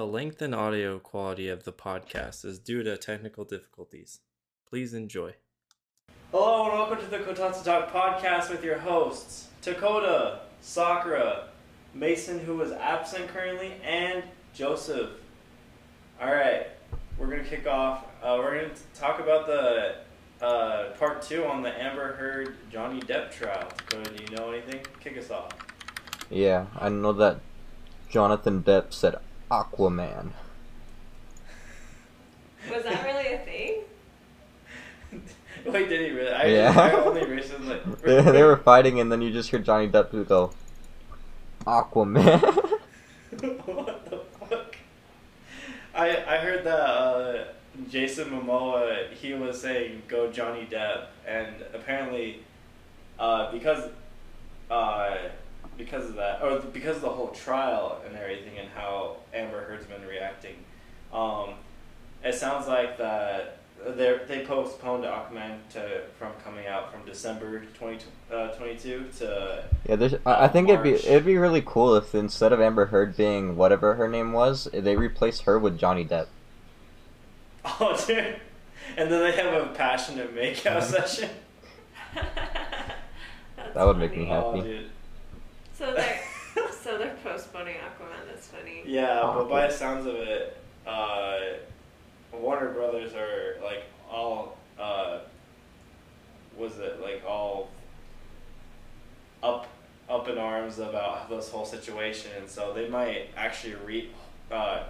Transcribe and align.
The 0.00 0.06
length 0.06 0.40
and 0.40 0.54
audio 0.54 0.98
quality 0.98 1.50
of 1.50 1.64
the 1.64 1.74
podcast 1.74 2.42
is 2.46 2.58
due 2.58 2.82
to 2.84 2.96
technical 2.96 3.44
difficulties. 3.44 4.20
Please 4.66 4.94
enjoy. 4.94 5.34
Hello 6.32 6.64
and 6.64 6.72
welcome 6.72 6.98
to 7.00 7.04
the 7.04 7.18
Kotatsu 7.18 7.62
Talk 7.62 7.92
podcast 7.92 8.48
with 8.48 8.64
your 8.64 8.78
hosts 8.78 9.48
Dakota, 9.60 10.40
Sakura, 10.62 11.48
Mason, 11.92 12.38
who 12.38 12.62
is 12.62 12.72
absent 12.72 13.28
currently, 13.28 13.74
and 13.84 14.22
Joseph. 14.54 15.10
All 16.18 16.32
right, 16.32 16.68
we're 17.18 17.26
gonna 17.26 17.44
kick 17.44 17.66
off. 17.66 18.06
Uh, 18.22 18.36
we're 18.38 18.62
gonna 18.62 18.74
talk 18.94 19.20
about 19.20 19.46
the 19.46 19.96
uh, 20.42 20.92
part 20.98 21.20
two 21.20 21.44
on 21.44 21.62
the 21.62 21.78
Amber 21.78 22.14
Heard 22.14 22.54
Johnny 22.72 23.02
Depp 23.02 23.30
trial. 23.32 23.68
Dakota, 23.76 24.16
do 24.16 24.24
you 24.24 24.34
know 24.34 24.50
anything? 24.50 24.80
Kick 25.00 25.18
us 25.18 25.30
off. 25.30 25.52
Yeah, 26.30 26.68
I 26.78 26.88
know 26.88 27.12
that 27.12 27.40
Jonathan 28.08 28.62
Depp 28.62 28.94
said 28.94 29.16
Aquaman. 29.50 30.30
Was 32.70 32.84
that 32.84 33.04
really 33.04 33.32
a 33.34 33.38
thing? 33.38 33.80
Wait, 35.72 35.88
did 35.88 36.00
he 36.00 36.10
really? 36.16 36.30
I, 36.30 36.46
Yeah. 36.46 36.78
I 36.78 36.92
only 36.92 37.24
recently. 37.24 37.80
they, 38.04 38.22
they 38.22 38.42
were 38.42 38.56
fighting, 38.56 39.00
and 39.00 39.10
then 39.10 39.20
you 39.20 39.32
just 39.32 39.50
hear 39.50 39.58
Johnny 39.58 39.88
Depp 39.88 40.28
go, 40.28 40.52
Aquaman. 41.66 42.40
what 43.66 44.10
the 44.10 44.20
fuck? 44.48 44.76
I 45.94 46.08
I 46.08 46.36
heard 46.38 46.64
that 46.64 46.80
uh, 46.80 47.44
Jason 47.88 48.30
Momoa 48.30 49.12
he 49.12 49.34
was 49.34 49.60
saying 49.60 50.02
go 50.06 50.30
Johnny 50.30 50.68
Depp, 50.70 51.06
and 51.26 51.56
apparently, 51.74 52.44
uh, 53.18 53.50
because 53.50 53.90
uh, 54.70 55.16
because 55.80 56.08
of 56.08 56.16
that, 56.16 56.42
or 56.42 56.60
because 56.60 56.96
of 56.96 57.02
the 57.02 57.08
whole 57.08 57.28
trial 57.28 58.00
and 58.06 58.16
everything, 58.16 58.58
and 58.58 58.68
how 58.70 59.16
Amber 59.34 59.64
Heard's 59.64 59.86
been 59.86 60.06
reacting, 60.06 60.56
um, 61.12 61.54
it 62.22 62.34
sounds 62.34 62.68
like 62.68 62.98
that 62.98 63.58
they 63.86 64.18
they 64.28 64.44
postponed 64.44 65.04
Aquaman 65.04 65.56
to 65.70 66.02
from 66.18 66.32
coming 66.44 66.66
out 66.66 66.92
from 66.92 67.04
December 67.04 67.62
20, 67.78 68.04
uh, 68.32 68.48
22 68.48 69.06
to 69.18 69.64
yeah, 69.88 69.96
there's, 69.96 70.14
I, 70.26 70.48
think 70.48 70.68
it'd 70.68 70.82
be 70.82 70.92
it'd 70.92 71.24
be 71.24 71.38
really 71.38 71.62
cool 71.64 71.94
if 71.96 72.14
instead 72.14 72.52
of 72.52 72.60
Amber 72.60 72.86
Heard 72.86 73.16
being 73.16 73.56
whatever 73.56 73.94
her 73.94 74.08
name 74.08 74.32
was, 74.32 74.68
they 74.72 74.96
replaced 74.96 75.42
her 75.42 75.58
with 75.58 75.78
Johnny 75.78 76.04
Depp. 76.04 76.26
Oh, 77.78 77.94
dude. 78.06 78.40
And 78.96 79.12
then 79.12 79.20
they 79.20 79.32
have 79.32 79.52
a 79.52 79.66
passionate 79.74 80.34
makeout 80.34 80.82
session. 80.82 81.28
That 82.14 83.86
would 83.86 83.98
make 83.98 84.16
me 84.16 84.24
happy. 84.24 84.46
Oh, 84.46 84.62
dude. 84.62 84.90
So 85.80 85.94
they're 85.94 86.20
so 86.82 86.98
they're 86.98 87.16
postponing 87.24 87.76
Aquaman. 87.76 88.26
That's 88.28 88.48
funny. 88.48 88.82
Yeah, 88.84 89.32
but 89.34 89.48
by 89.48 89.66
the 89.66 89.72
sounds 89.72 90.04
of 90.04 90.14
it, 90.16 90.58
uh, 90.86 91.38
Warner 92.34 92.74
Brothers 92.74 93.14
are 93.14 93.56
like 93.64 93.84
all, 94.10 94.58
uh, 94.78 95.20
was 96.54 96.78
it 96.78 97.00
like 97.00 97.22
all 97.26 97.70
up 99.42 99.68
up 100.10 100.28
in 100.28 100.36
arms 100.36 100.80
about 100.80 101.30
this 101.30 101.48
whole 101.48 101.64
situation, 101.64 102.30
and 102.38 102.46
so 102.46 102.74
they 102.74 102.86
might 102.86 103.30
actually 103.34 103.76
re 103.86 104.10
uh, 104.52 104.82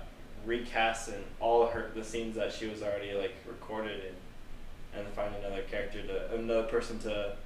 recast 0.45 1.11
and 1.11 1.23
all 1.39 1.69
her 1.69 1.93
the 1.95 2.03
scenes 2.03 2.35
that 2.35 2.53
she 2.53 2.67
was 2.67 2.83
already 2.83 3.15
like 3.15 3.37
recorded 3.47 4.01
in, 4.07 4.99
and 4.99 5.09
find 5.11 5.33
another 5.37 5.63
character 5.71 6.03
to 6.03 6.35
another 6.35 6.65
person 6.65 6.99
to 6.99 7.37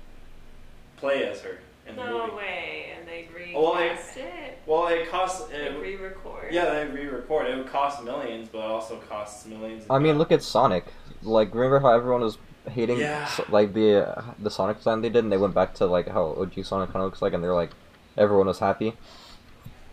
play 0.96 1.28
as 1.28 1.42
her 1.42 1.58
in 1.86 1.96
the 1.96 2.04
No 2.04 2.26
movie. 2.26 2.36
way, 2.36 2.92
and 2.98 3.06
they 3.08 3.28
recast 3.34 3.54
Well, 3.56 3.72
I- 3.74 3.84
it. 3.84 4.58
Well, 4.66 4.86
it 4.88 5.08
costs. 5.10 5.46
They 5.48 5.56
It, 5.66 5.78
re-record. 5.80 6.52
Yeah, 6.52 6.66
they 6.72 6.86
re-record. 6.86 7.46
It 7.48 7.56
would 7.58 7.66
cost 7.68 8.02
millions, 8.02 8.48
but 8.50 8.58
it 8.60 8.64
also 8.64 8.96
costs 8.96 9.44
millions. 9.46 9.84
I 9.90 9.98
mean, 9.98 10.16
look 10.18 10.32
at 10.32 10.42
Sonic. 10.42 10.84
Like, 11.22 11.54
remember 11.54 11.80
how 11.80 11.90
everyone 11.90 12.22
was 12.22 12.38
hating 12.70 12.98
Yeah. 12.98 13.26
so- 13.26 13.44
like 13.50 13.74
the 13.74 14.08
uh, 14.18 14.22
the 14.38 14.50
Sonic 14.50 14.78
design 14.78 15.02
they 15.02 15.10
did, 15.10 15.24
and 15.24 15.30
they 15.32 15.36
went 15.36 15.54
back 15.54 15.74
to 15.74 15.86
like 15.86 16.08
how 16.08 16.34
OG 16.38 16.62
Sonic 16.64 16.88
kind 16.92 17.02
of 17.02 17.04
looks 17.10 17.20
like, 17.20 17.32
and 17.34 17.44
they're 17.44 17.54
like, 17.54 17.70
everyone 18.16 18.46
was 18.46 18.58
happy. 18.58 18.94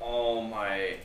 Oh 0.02 0.42
my! 0.42 0.96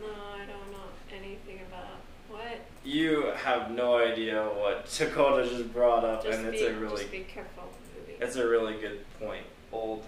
No, 0.00 0.06
I 0.34 0.38
don't 0.46 0.70
know 0.72 0.88
anything 1.12 1.60
about 1.68 2.00
what. 2.28 2.60
You 2.84 3.32
have 3.44 3.70
no 3.72 3.98
idea 3.98 4.42
what 4.44 4.86
Dakota 4.96 5.48
just 5.48 5.72
brought 5.72 6.04
up, 6.04 6.24
Just 6.24 6.38
and 6.38 6.50
be, 6.50 6.58
it's 6.58 6.62
a 6.66 6.78
really, 6.80 6.96
just 6.96 7.10
be 7.12 7.20
careful. 7.20 7.64
Movie. 7.96 8.16
it's 8.20 8.36
a 8.36 8.48
really 8.48 8.74
good 8.80 9.04
point. 9.18 9.44
Old, 9.72 10.04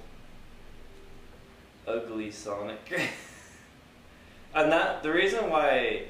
ugly 1.87 2.31
Sonic, 2.31 2.79
and 4.55 4.73
that 4.73 5.03
the 5.03 5.13
reason 5.13 5.51
why, 5.51 6.05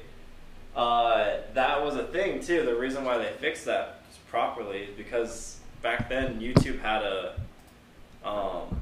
uh, 0.75 1.37
that 1.53 1.83
was 1.83 1.95
a 1.95 2.03
thing 2.05 2.39
too. 2.41 2.63
The 2.65 2.75
reason 2.75 3.03
why 3.03 3.17
they 3.17 3.31
fixed 3.39 3.65
that 3.65 4.01
properly 4.29 4.79
is 4.79 4.97
because 4.97 5.59
back 5.81 6.09
then 6.09 6.39
YouTube 6.39 6.81
had 6.81 7.03
a, 7.03 7.39
um, 8.25 8.81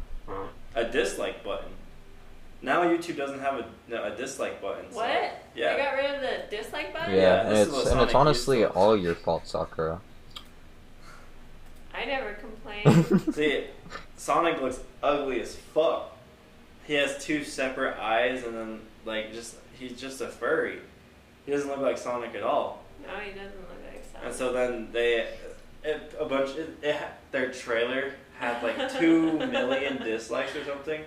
a 0.75 0.85
dislike 0.85 1.43
button. 1.43 1.69
Now 2.61 2.83
YouTube 2.83 3.17
doesn't 3.17 3.39
have 3.39 3.55
a, 3.55 3.65
no, 3.89 4.03
a 4.03 4.15
dislike 4.15 4.61
button. 4.61 4.85
so- 4.91 4.97
what? 4.97 5.43
yeah. 5.55 5.73
They 5.73 5.81
got 5.81 5.95
rid 5.95 6.15
of 6.15 6.21
the 6.21 6.55
dislike 6.55 6.93
button. 6.93 7.15
Yeah, 7.15 7.21
Yeah, 7.21 7.41
and 7.41 7.51
this 7.51 7.67
is 7.67 7.73
it's 7.73 7.85
what 7.85 7.91
and 7.93 8.01
it's 8.01 8.13
honestly 8.15 8.59
used 8.61 8.73
all 8.73 8.95
your 8.95 9.15
fault, 9.15 9.47
Sakura. 9.47 9.99
I 11.93 12.05
never 12.05 12.33
complained. 12.33 13.33
See, 13.35 13.65
Sonic 14.15 14.61
looks 14.61 14.79
ugly 15.03 15.41
as 15.41 15.55
fuck. 15.55 16.15
He 16.85 16.93
has 16.95 17.23
two 17.23 17.43
separate 17.43 17.97
eyes, 17.99 18.43
and 18.43 18.55
then 18.55 18.79
like 19.05 19.33
just 19.33 19.55
he's 19.77 19.99
just 19.99 20.21
a 20.21 20.27
furry. 20.27 20.79
He 21.45 21.51
doesn't 21.51 21.69
look 21.69 21.79
like 21.79 21.97
Sonic 21.97 22.35
at 22.35 22.43
all. 22.43 22.83
no, 23.01 23.17
he 23.19 23.31
doesn't 23.31 23.57
look 23.59 23.69
like 23.91 24.03
Sonic. 24.11 24.27
And 24.27 24.35
so 24.35 24.53
then 24.53 24.89
they, 24.91 25.27
it, 25.83 26.13
a 26.19 26.25
bunch, 26.25 26.55
it, 26.55 26.77
it, 26.83 26.97
their 27.31 27.51
trailer 27.51 28.13
had 28.39 28.61
like 28.61 28.91
two 28.99 29.33
million 29.39 29.97
dislikes 29.97 30.55
or 30.55 30.63
something, 30.65 31.01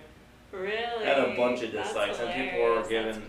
Really? 0.51 1.05
Had 1.05 1.19
a 1.19 1.35
bunch 1.35 1.63
of 1.63 1.71
dislikes, 1.71 2.17
and 2.19 2.33
people 2.33 2.63
were 2.65 2.83
giving- 2.87 3.21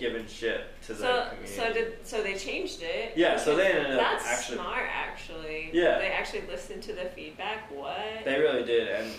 giving 0.00 0.26
shit 0.26 0.64
to 0.86 0.94
the 0.94 1.26
community. 1.30 1.52
so 1.54 1.72
did 1.72 2.06
so 2.06 2.22
they 2.24 2.34
changed 2.34 2.82
it. 2.82 3.12
Yeah, 3.14 3.36
so 3.36 3.54
they 3.54 3.70
ended 3.72 3.92
up 3.92 4.00
That's 4.00 4.26
actually- 4.26 4.56
smart, 4.58 4.86
actually. 4.92 5.70
Yeah. 5.72 5.98
They 5.98 6.08
actually 6.08 6.42
listened 6.48 6.82
to 6.84 6.92
the 6.92 7.04
feedback. 7.14 7.70
What? 7.70 8.24
They 8.24 8.38
really 8.40 8.64
did, 8.64 8.88
and 8.88 9.12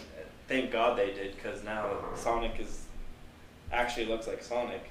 thank 0.53 0.71
God 0.71 0.97
they 0.97 1.11
did, 1.13 1.35
because 1.35 1.63
now 1.63 1.87
Sonic 2.15 2.59
is 2.59 2.83
actually 3.71 4.05
looks 4.05 4.27
like 4.27 4.43
Sonic. 4.43 4.83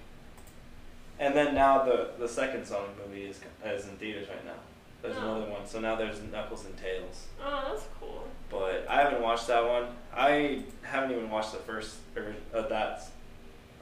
And 1.20 1.34
then 1.36 1.54
now 1.54 1.84
the 1.84 2.10
the 2.18 2.28
second 2.28 2.66
Sonic 2.66 2.90
movie 3.06 3.26
is 3.26 3.38
is 3.64 3.84
in 3.86 3.96
theaters 3.96 4.28
right 4.28 4.44
now. 4.44 4.58
There's 5.02 5.16
Oh. 5.16 5.20
another 5.36 5.50
one, 5.50 5.64
so 5.66 5.78
now 5.80 5.94
there's 5.96 6.20
Knuckles 6.22 6.64
and 6.64 6.76
Tails. 6.76 7.26
oh, 7.40 7.64
that's 7.70 7.86
cool. 8.00 8.26
But 8.50 8.86
I 8.88 9.02
haven't 9.02 9.22
watched 9.22 9.46
that 9.48 9.64
one. 9.64 9.86
I 10.14 10.62
haven't 10.82 11.12
even 11.12 11.30
watched 11.30 11.52
the 11.52 11.58
first 11.58 11.96
or 12.16 12.34
uh, 12.54 12.62
that 12.68 13.04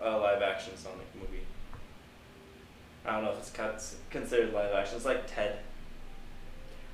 uh, 0.02 0.18
live 0.20 0.42
action 0.42 0.76
Sonic 0.76 1.06
movie. 1.14 1.44
I 3.06 3.12
don't 3.12 3.24
know 3.24 3.32
if 3.32 3.38
it's 3.38 3.96
considered 4.10 4.52
live 4.52 4.72
action. 4.74 4.96
It's 4.96 5.06
like 5.06 5.26
Ted. 5.26 5.58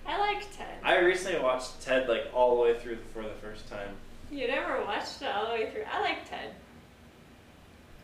I 0.06 0.18
like 0.18 0.56
Ted. 0.56 0.78
I 0.84 0.98
recently 0.98 1.40
watched 1.40 1.82
Ted 1.82 2.08
like 2.08 2.26
all 2.32 2.54
the 2.56 2.62
way 2.62 2.78
through 2.78 2.98
for 3.12 3.22
the 3.22 3.34
first 3.42 3.68
time. 3.68 3.90
You 4.30 4.48
never 4.48 4.84
watched 4.84 5.22
it 5.22 5.28
all 5.28 5.46
the 5.46 5.52
way 5.52 5.70
through. 5.70 5.82
I 5.90 6.00
like 6.00 6.28
Ted. 6.28 6.50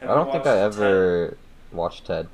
I 0.00 0.04
Have 0.06 0.10
you 0.10 0.14
don't 0.16 0.32
think 0.32 0.46
I 0.46 0.62
watched 0.64 0.76
Ted? 0.78 0.84
ever 0.86 1.36
watched 1.72 2.06
Ted. 2.06 2.28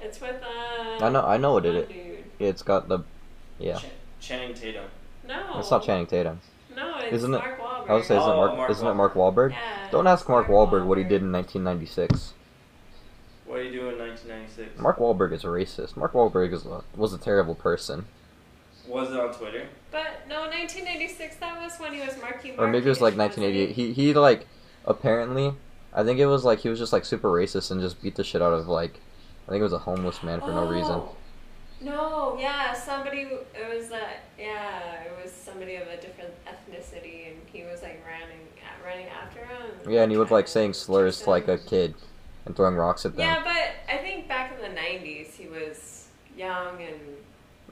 It's 0.00 0.20
with 0.20 0.36
uh. 0.42 1.04
I 1.04 1.08
know 1.08 1.24
I 1.24 1.36
know 1.36 1.54
what 1.54 1.66
it 1.66 1.74
one 1.74 1.82
is. 1.84 1.88
Dude. 1.88 2.24
It's 2.38 2.62
got 2.62 2.88
the 2.88 3.00
yeah. 3.58 3.78
Ch- 3.78 3.84
Channing 4.20 4.54
Tatum. 4.54 4.84
No. 5.26 5.58
It's 5.58 5.70
not 5.70 5.84
Channing 5.84 6.06
Tatum. 6.06 6.40
No, 6.74 6.98
it's 6.98 7.12
Isn't 7.14 7.32
it- 7.34 7.38
Mark 7.38 7.60
Wahlberg. 7.60 7.88
I 7.90 7.94
would 7.94 8.04
say 8.04 8.16
isn't 8.16 8.28
it 8.28 8.32
Oh, 8.32 8.36
Mark, 8.36 8.56
Mark 8.56 8.70
isn't 8.70 8.86
it 8.86 8.94
Mark 8.94 9.14
Wahlberg? 9.14 9.50
Yeah, 9.52 9.88
Don't 9.92 10.06
ask 10.06 10.22
it's 10.22 10.28
Mark 10.28 10.48
Wahlberg 10.48 10.86
what 10.86 10.98
he 10.98 11.04
did 11.04 11.22
in 11.22 11.30
1996. 11.32 12.32
What 13.46 13.58
do 13.58 13.62
you 13.64 13.70
do 13.70 13.88
in 13.90 13.98
1996? 13.98 14.80
Mark 14.80 14.98
Wahlberg 14.98 15.32
is 15.32 15.44
a 15.44 15.48
racist. 15.48 15.96
Mark 15.96 16.12
Wahlberg 16.14 16.52
is 16.52 16.66
a, 16.66 16.82
was 16.96 17.12
a 17.12 17.18
terrible 17.18 17.54
person. 17.54 18.06
Was 18.88 19.10
it 19.10 19.18
on 19.18 19.32
Twitter? 19.32 19.66
But 19.90 20.28
no, 20.28 20.40
1996. 20.42 21.36
That 21.36 21.60
was 21.60 21.78
when 21.78 21.94
he 21.94 22.00
was 22.00 22.20
Marky 22.20 22.48
Mark. 22.48 22.60
Or 22.60 22.68
maybe 22.68 22.86
it 22.86 22.90
was 22.90 23.00
like 23.00 23.16
1988. 23.16 23.74
He 23.74 23.92
he 23.92 24.14
like 24.14 24.46
apparently 24.84 25.54
I 25.94 26.02
think 26.02 26.18
it 26.18 26.26
was 26.26 26.44
like 26.44 26.60
he 26.60 26.68
was 26.68 26.78
just 26.78 26.92
like 26.92 27.04
super 27.04 27.30
racist 27.30 27.70
and 27.70 27.80
just 27.80 28.02
beat 28.02 28.16
the 28.16 28.24
shit 28.24 28.42
out 28.42 28.52
of 28.52 28.68
like 28.68 29.00
I 29.46 29.50
think 29.50 29.60
it 29.60 29.64
was 29.64 29.72
a 29.72 29.78
homeless 29.78 30.22
man 30.22 30.40
for 30.40 30.48
no 30.48 30.64
oh. 30.64 30.70
reason. 30.70 30.92
Oh. 30.92 31.16
No, 31.80 32.36
yeah, 32.40 32.72
somebody. 32.72 33.20
It 33.20 33.76
was 33.76 33.90
a 33.90 34.08
yeah, 34.38 35.02
it 35.02 35.12
was 35.22 35.30
somebody 35.30 35.76
of 35.76 35.86
a 35.88 36.00
different 36.00 36.32
ethnicity, 36.46 37.28
and 37.28 37.36
he 37.52 37.62
was 37.64 37.82
like 37.82 38.02
running, 38.06 38.46
running 38.84 39.06
after 39.08 39.40
him. 39.40 39.92
Yeah, 39.92 40.02
and 40.02 40.10
he 40.10 40.16
was 40.16 40.30
like 40.30 40.48
saying 40.48 40.72
slurs 40.72 41.20
to 41.22 41.30
like 41.30 41.46
a 41.46 41.58
kid 41.58 41.94
and 42.46 42.56
throwing 42.56 42.76
rocks 42.76 43.04
at 43.04 43.16
them. 43.16 43.26
Yeah, 43.26 43.42
but 43.44 43.94
I 43.94 43.98
think 43.98 44.28
back 44.28 44.54
in 44.56 44.62
the 44.62 44.80
'90s, 44.80 45.34
he 45.34 45.46
was 45.46 46.08
young 46.36 46.80
and 46.80 46.98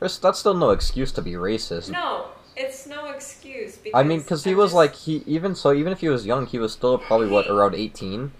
There's- 0.02 0.19
That's 0.19 0.38
still 0.40 0.54
no 0.54 0.70
excuse 0.70 1.12
to 1.12 1.22
be 1.22 1.32
racist. 1.32 1.90
no, 1.90 2.26
it's 2.56 2.87
no 2.87 3.06
excuse. 3.10 3.76
Because 3.76 3.99
I 3.99 4.02
mean, 4.02 4.20
because 4.20 4.44
he 4.44 4.54
was 4.54 4.70
just- 4.70 4.76
like 4.76 4.94
he 4.94 5.22
even 5.26 5.54
so 5.54 5.72
even 5.72 5.93
if 5.93 6.00
he 6.00 6.08
was 6.08 6.26
young, 6.26 6.46
he 6.46 6.58
was 6.58 6.72
still 6.72 6.99
probably 6.99 7.28
what 7.28 7.46
around 7.49 7.75
18. 7.75 8.32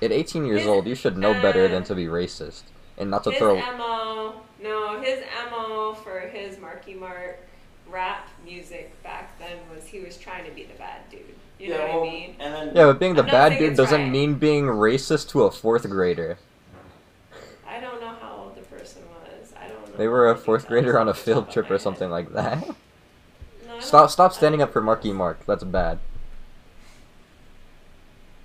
At 0.00 0.12
18 0.12 0.44
years 0.44 0.60
His- 0.60 0.68
old, 0.68 0.86
you 0.86 0.94
should 0.94 1.18
know 1.18 1.32
better 1.34 1.64
uh, 1.64 1.68
than 1.68 1.82
to 1.84 1.94
be 1.94 2.06
racist. 2.06 2.62
and 2.96 3.10
not 3.10 3.24
to 3.24 3.32
throw 3.32 3.56
his 3.56 3.64
throw. 3.64 3.76
mo, 3.76 4.32
no, 4.62 5.00
his 5.00 5.24
mo 5.50 5.94
for 5.94 6.20
his 6.20 6.58
Marky 6.58 6.94
Mark 6.94 7.38
rap 7.88 8.28
music 8.44 9.00
back 9.02 9.36
then 9.38 9.56
was 9.74 9.86
he 9.86 10.00
was 10.00 10.16
trying 10.16 10.44
to 10.44 10.50
be 10.52 10.64
the 10.64 10.74
bad 10.74 11.00
dude. 11.10 11.20
You 11.58 11.70
know 11.70 11.78
well, 11.78 12.00
what 12.00 12.08
I 12.08 12.12
mean? 12.12 12.36
And 12.38 12.54
then 12.54 12.66
Yeah, 12.76 12.86
but 12.86 13.00
being 13.00 13.14
the 13.14 13.22
I'm 13.24 13.30
bad 13.30 13.58
dude 13.58 13.76
doesn't 13.76 14.00
right. 14.02 14.10
mean 14.10 14.34
being 14.34 14.66
racist 14.66 15.30
to 15.30 15.42
a 15.44 15.50
fourth 15.50 15.88
grader. 15.88 16.38
I 17.66 17.80
don't 17.80 18.00
know 18.00 18.14
how 18.20 18.36
old 18.44 18.54
the 18.56 18.62
person 18.62 19.02
was. 19.10 19.52
I 19.60 19.66
don't 19.68 19.80
know. 19.80 19.86
They 19.98 20.08
were 20.08 20.30
a 20.30 20.36
fourth 20.36 20.66
grader 20.68 20.98
on 20.98 21.08
a 21.08 21.10
off 21.10 21.24
the 21.24 21.34
top 21.34 21.44
field 21.44 21.50
trip 21.52 21.70
or 21.70 21.78
something 21.78 22.08
like 22.10 22.32
that. 22.32 22.66
No, 22.66 22.74
I 23.66 23.72
don't- 23.72 23.82
Stop 23.82 24.10
stop 24.10 24.32
standing 24.32 24.62
up 24.62 24.72
for 24.72 24.80
Marky 24.80 25.12
Mark. 25.12 25.44
That's 25.44 25.64
bad. 25.64 25.98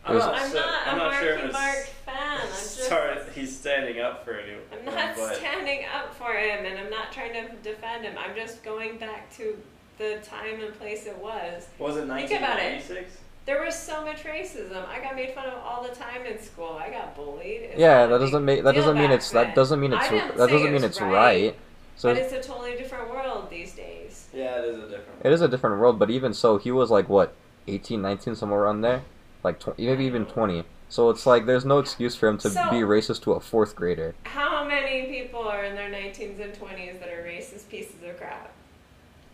I'm 0.05 0.17
not, 0.17 0.33
I'm 0.35 0.50
so- 0.51 0.55
not 0.59 0.88
I'm 0.88 0.95
a 0.95 0.97
not 0.97 1.11
Marky 1.11 1.25
sure 1.25 1.38
if 1.38 1.53
Mark 1.53 1.85
fan. 2.05 2.39
I'm 2.41 2.47
just. 2.50 2.83
sorry 2.89 3.17
he's 3.33 3.57
standing 3.57 4.01
up 4.01 4.25
for 4.25 4.33
anyone. 4.33 4.61
I'm 4.73 4.83
not 4.85 5.15
but 5.15 5.35
standing 5.35 5.85
up 5.95 6.13
for 6.15 6.33
him, 6.33 6.65
and 6.65 6.77
I'm 6.77 6.89
not 6.89 7.11
trying 7.13 7.33
to 7.33 7.56
defend 7.63 8.03
him. 8.03 8.15
I'm 8.17 8.35
just 8.35 8.63
going 8.63 8.97
back 8.97 9.33
to 9.38 9.57
the 9.97 10.17
time 10.23 10.59
and 10.61 10.73
place 10.77 11.06
it 11.06 11.17
was. 11.17 11.67
was 11.79 11.95
it 11.97 12.07
Think 12.07 12.31
about 12.31 12.59
it. 12.59 12.83
1996? 12.83 13.17
There 13.45 13.62
was 13.63 13.78
so 13.78 14.04
much 14.06 14.24
racism. 14.24 14.88
I 14.88 15.01
got 15.01 15.16
made 15.16 15.31
fun 15.34 15.48
of 15.48 15.56
all 15.56 15.84
the 15.84 15.94
time 15.94 16.25
in 16.25 16.42
school. 16.42 16.80
I 16.81 16.90
got 16.90 17.16
bullied. 17.16 17.62
It's 17.63 17.80
Yeah, 17.80 18.07
that 18.07 18.18
doesn't 18.19 18.45
make 18.45 18.63
that 18.63 18.74
doesn't 18.75 18.95
mean 18.98 19.10
back 19.10 19.18
it's 19.18 19.31
that 19.31 19.54
doesn't 19.56 19.80
mean 19.81 19.92
it's 19.94 20.10
that 20.10 20.38
doesn't 20.50 20.72
mean 20.72 20.84
it's 20.84 21.01
right. 21.01 21.56
So 21.95 22.13
but 22.13 22.18
it's 22.22 22.34
a 22.34 22.42
totally 22.42 22.75
different 22.78 23.10
world 23.10 23.50
these 23.50 23.74
days. 23.74 24.28
Yeah, 24.34 24.60
it 24.60 24.66
is 24.66 24.78
a 24.78 24.81
different. 24.84 25.07
World. 25.10 25.25
it 25.25 25.31
is 25.34 25.42
a 25.42 25.48
different 25.48 25.80
world, 25.80 26.00
but 26.00 26.10
even 26.10 26.34
so, 26.34 26.57
he 26.57 26.72
was 26.72 26.90
like 26.90 27.07
what 27.10 27.34
18, 27.68 28.01
19, 28.01 28.36
somewhere 28.36 28.62
around 28.62 28.81
there, 28.81 29.04
like 29.44 29.60
tw- 29.60 29.78
maybe 29.78 30.06
even 30.06 30.25
twenty. 30.25 30.63
So 30.90 31.10
it's 31.10 31.25
like 31.25 31.45
there's 31.45 31.66
no 31.66 31.80
excuse 31.80 32.16
for 32.16 32.28
him 32.30 32.38
to 32.40 32.50
So- 32.50 32.69
be 32.72 32.78
racist 32.78 33.24
to 33.24 33.34
a 33.34 33.40
fourth 33.40 33.75
grader. 33.75 34.16
How 34.24 34.63
many 34.63 35.06
people 35.07 35.42
are 35.42 35.63
in 35.66 35.75
their 35.75 35.90
19s 35.90 36.40
and 36.40 36.54
20s 36.54 37.00
that 37.00 37.10
are 37.10 37.24
racist 37.24 37.68
pieces 37.69 37.95
of 38.07 38.18
crap? 38.18 38.51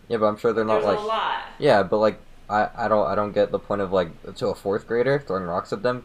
Yeah, 0.08 0.16
but 0.18 0.26
I'm 0.26 0.36
sure 0.36 0.52
they're 0.52 0.64
not 0.64 0.82
There's 0.82 0.96
like 0.96 0.98
a 0.98 1.02
lot. 1.02 1.42
yeah, 1.58 1.82
but 1.82 1.98
like 1.98 2.18
I 2.50 2.68
I 2.76 2.88
don't 2.88 3.06
I 3.06 3.14
don't 3.14 3.32
get 3.32 3.50
the 3.52 3.58
point 3.58 3.80
of 3.80 3.92
like 3.92 4.10
to 4.36 4.48
a 4.48 4.54
fourth 4.54 4.86
grader 4.86 5.22
throwing 5.26 5.44
rocks 5.44 5.72
at 5.72 5.82
them. 5.82 6.04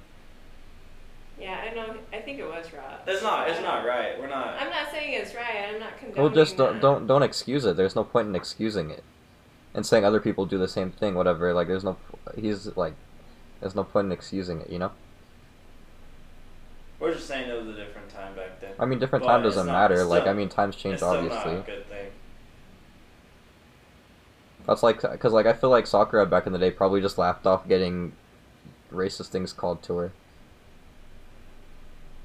Yeah, 1.39 1.59
I 1.69 1.73
know. 1.75 1.95
I 2.13 2.21
think 2.21 2.39
it 2.39 2.47
was 2.47 2.71
Rob. 2.71 3.01
It's 3.07 3.21
not. 3.21 3.49
It's 3.49 3.59
not 3.61 3.85
right. 3.85 4.17
We're 4.19 4.27
not. 4.27 4.55
I'm 4.59 4.69
not 4.69 4.89
saying 4.91 5.13
it's 5.13 5.35
right. 5.35 5.69
I'm 5.73 5.79
not 5.79 5.97
condoning 5.97 6.23
Well, 6.23 6.31
just 6.33 6.55
don't 6.55 6.73
that. 6.73 6.81
don't 6.81 7.07
don't 7.07 7.23
excuse 7.23 7.65
it. 7.65 7.75
There's 7.75 7.95
no 7.95 8.03
point 8.05 8.29
in 8.29 8.35
excusing 8.35 8.89
it, 8.89 9.03
and 9.73 9.85
saying 9.85 10.05
other 10.05 10.21
people 10.21 10.45
do 10.45 10.57
the 10.57 10.67
same 10.67 10.91
thing. 10.91 11.15
Whatever. 11.15 11.53
Like 11.53 11.67
there's 11.67 11.83
no 11.83 11.97
he's 12.39 12.67
like 12.77 12.93
there's 13.59 13.75
no 13.75 13.83
point 13.83 14.05
in 14.05 14.11
excusing 14.13 14.61
it. 14.61 14.69
You 14.69 14.79
know. 14.79 14.91
We're 16.99 17.13
just 17.13 17.27
saying 17.27 17.49
it 17.49 17.53
was 17.57 17.67
a 17.67 17.73
different 17.77 18.07
time 18.09 18.33
back 18.35 18.61
then. 18.61 18.71
I 18.79 18.85
mean, 18.85 18.99
different 18.99 19.25
But 19.25 19.31
time 19.33 19.43
doesn't 19.43 19.65
not- 19.67 19.73
matter. 19.73 19.95
it's 19.95 20.05
like 20.05 20.21
still- 20.21 20.31
I 20.31 20.33
mean, 20.33 20.47
times 20.47 20.77
change 20.77 20.93
it's 20.93 21.03
still 21.03 21.15
obviously. 21.17 21.53
not 21.55 21.67
a 21.67 21.71
good 21.71 21.89
thing. 21.89 22.07
That's 24.67 24.83
like 24.83 25.01
because 25.01 25.33
like 25.33 25.45
I 25.45 25.53
feel 25.53 25.69
like 25.69 25.87
Sakura 25.87 26.25
back 26.25 26.47
in 26.47 26.53
the 26.53 26.59
day 26.59 26.71
probably 26.71 27.01
just 27.01 27.17
laughed 27.17 27.45
off 27.45 27.67
getting 27.67 28.13
racist 28.91 29.27
things 29.27 29.53
called 29.53 29.83
to 29.83 29.97
her. 29.97 30.11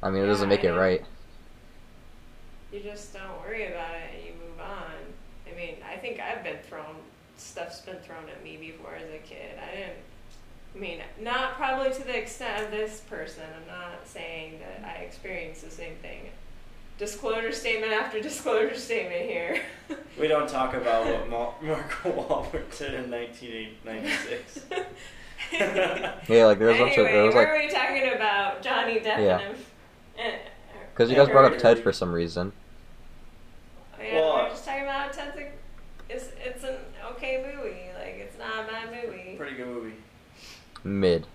I 0.02 0.10
mean, 0.10 0.22
it 0.22 0.26
doesn't 0.26 0.48
make 0.48 0.64
it 0.64 0.72
right. 0.72 1.04
You 2.72 2.81
just 2.81 3.12
don't 3.12 3.40
worry 3.42 3.66
about 3.66 3.94
it 3.94 4.14
and 4.14 4.25
you 4.25 4.32
move 4.32 4.60
on. 4.60 4.92
I 5.50 5.56
mean, 5.56 5.76
I 5.87 5.96
think 5.96 6.20
I've 6.20 6.42
been 6.42 6.58
thrown, 6.69 6.96
stuff's 7.37 7.81
been 7.81 7.98
thrown 7.98 8.28
at 8.31 8.43
me 8.43 8.56
before 8.56 8.94
as 8.94 9.10
a 9.12 9.19
kid. 9.19 9.58
I 9.58 9.75
didn't, 9.75 9.96
I 10.75 10.78
mean, 10.78 11.00
not 11.20 11.56
probably 11.56 11.93
to 11.93 12.04
the 12.04 12.16
extent 12.16 12.64
of 12.64 12.70
this 12.70 13.00
person. 13.00 13.43
I'm 13.54 13.66
not 13.66 14.06
saying 14.06 14.60
that 14.60 14.88
I 14.88 15.02
experienced 15.02 15.62
the 15.64 15.70
same 15.70 15.96
thing. 15.96 16.31
Disclosure 17.11 17.50
statement 17.50 17.93
after 17.93 18.20
disclosure 18.20 18.76
statement 18.76 19.23
here. 19.23 19.61
We 20.20 20.29
don't 20.29 20.47
talk 20.49 20.75
about 20.75 21.06
what 21.06 21.31
Ma- 21.31 21.52
Marco 21.62 22.11
Wahlberg 22.52 22.76
did 22.79 22.93
in 22.93 23.11
1996. 23.11 24.67
Yeah, 26.29 26.44
like 26.44 26.58
there 26.58 26.69
was 26.69 26.76
a 26.76 26.81
bunch 26.85 26.99
of 26.99 27.06
anyway, 27.06 27.12
there 27.12 27.23
was 27.25 27.35
what 27.35 27.41
like 27.44 27.49
are 27.49 27.58
we 27.58 27.69
talking 27.70 28.12
about? 28.14 28.61
Johnny 28.62 28.97
Depp 29.00 29.05
Yeah. 29.19 29.38
and 29.38 29.56
him. 29.56 29.64
Eh, 30.19 30.23
eh, 30.23 30.29
and- 30.32 30.41
because 30.93 31.08
you 31.11 31.17
guys 31.17 31.29
brought 31.31 31.50
up 31.50 31.58
Ted 31.58 31.79
for 31.82 31.91
some 31.91 32.12
reason. 32.12 32.52
Oh, 33.99 34.03
Yeah, 34.03 34.14
Well, 34.17 34.35
we're 34.44 34.49
just 34.50 34.64
talking 34.67 34.82
about 34.82 35.12
Ted's. 35.14 35.37
a- 35.38 35.50
It's 36.11 36.29
it's 36.44 36.64
an 36.64 36.76
okay 37.12 37.43
movie. 37.43 37.88
Like 37.99 38.17
it's 38.19 38.38
not 38.38 38.64
a 38.64 38.70
bad 38.70 38.91
movie. 38.93 39.37
Pretty 39.38 39.56
good 39.56 39.69
movie. 39.69 39.94
Mid. 40.85 41.26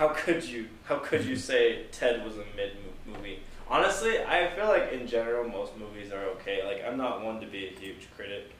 How 0.00 0.08
could 0.08 0.42
you? 0.42 0.66
How 0.84 0.96
could 0.96 1.26
you 1.26 1.36
say 1.36 1.82
Ted 1.92 2.24
was 2.24 2.36
a 2.36 2.44
mid 2.56 2.72
movie? 3.06 3.40
Honestly, 3.68 4.18
I 4.18 4.48
feel 4.56 4.64
like 4.64 4.90
in 4.92 5.06
general 5.06 5.46
most 5.46 5.76
movies 5.76 6.10
are 6.10 6.24
okay. 6.36 6.64
Like 6.64 6.82
I'm 6.82 6.96
not 6.96 7.22
one 7.22 7.38
to 7.42 7.46
be 7.46 7.66
a 7.66 7.70
huge 7.78 8.08
critic. 8.16 8.50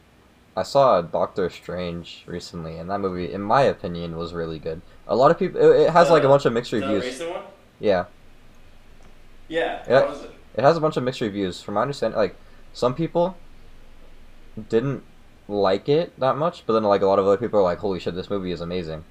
I 0.54 0.64
saw 0.64 1.00
Doctor 1.00 1.48
Strange 1.48 2.24
recently, 2.26 2.76
and 2.76 2.90
that 2.90 2.98
movie, 3.00 3.32
in 3.32 3.40
my 3.40 3.62
opinion, 3.62 4.18
was 4.18 4.34
really 4.34 4.58
good. 4.58 4.82
A 5.08 5.16
lot 5.16 5.30
of 5.30 5.38
people, 5.38 5.58
it, 5.62 5.86
it 5.86 5.90
has 5.90 6.10
like 6.10 6.24
a 6.24 6.28
bunch 6.28 6.44
of 6.44 6.52
mixed 6.52 6.72
reviews. 6.72 7.04
recent 7.04 7.30
one? 7.30 7.44
Yeah, 7.78 8.04
Yeah. 9.48 9.82
Was 9.88 10.24
it? 10.24 10.32
it 10.56 10.62
has 10.62 10.76
a 10.76 10.80
bunch 10.80 10.98
of 10.98 11.04
mixed 11.04 11.22
reviews. 11.22 11.62
From 11.62 11.72
my 11.72 11.80
understanding, 11.80 12.18
like 12.18 12.36
some 12.74 12.94
people 12.94 13.34
didn't 14.68 15.04
like 15.48 15.88
it 15.88 16.20
that 16.20 16.36
much, 16.36 16.64
but 16.66 16.74
then 16.74 16.82
like 16.82 17.00
a 17.00 17.06
lot 17.06 17.18
of 17.18 17.26
other 17.26 17.38
people 17.38 17.60
are 17.60 17.62
like, 17.62 17.78
"Holy 17.78 17.98
shit, 17.98 18.14
this 18.14 18.28
movie 18.28 18.52
is 18.52 18.60
amazing." 18.60 19.06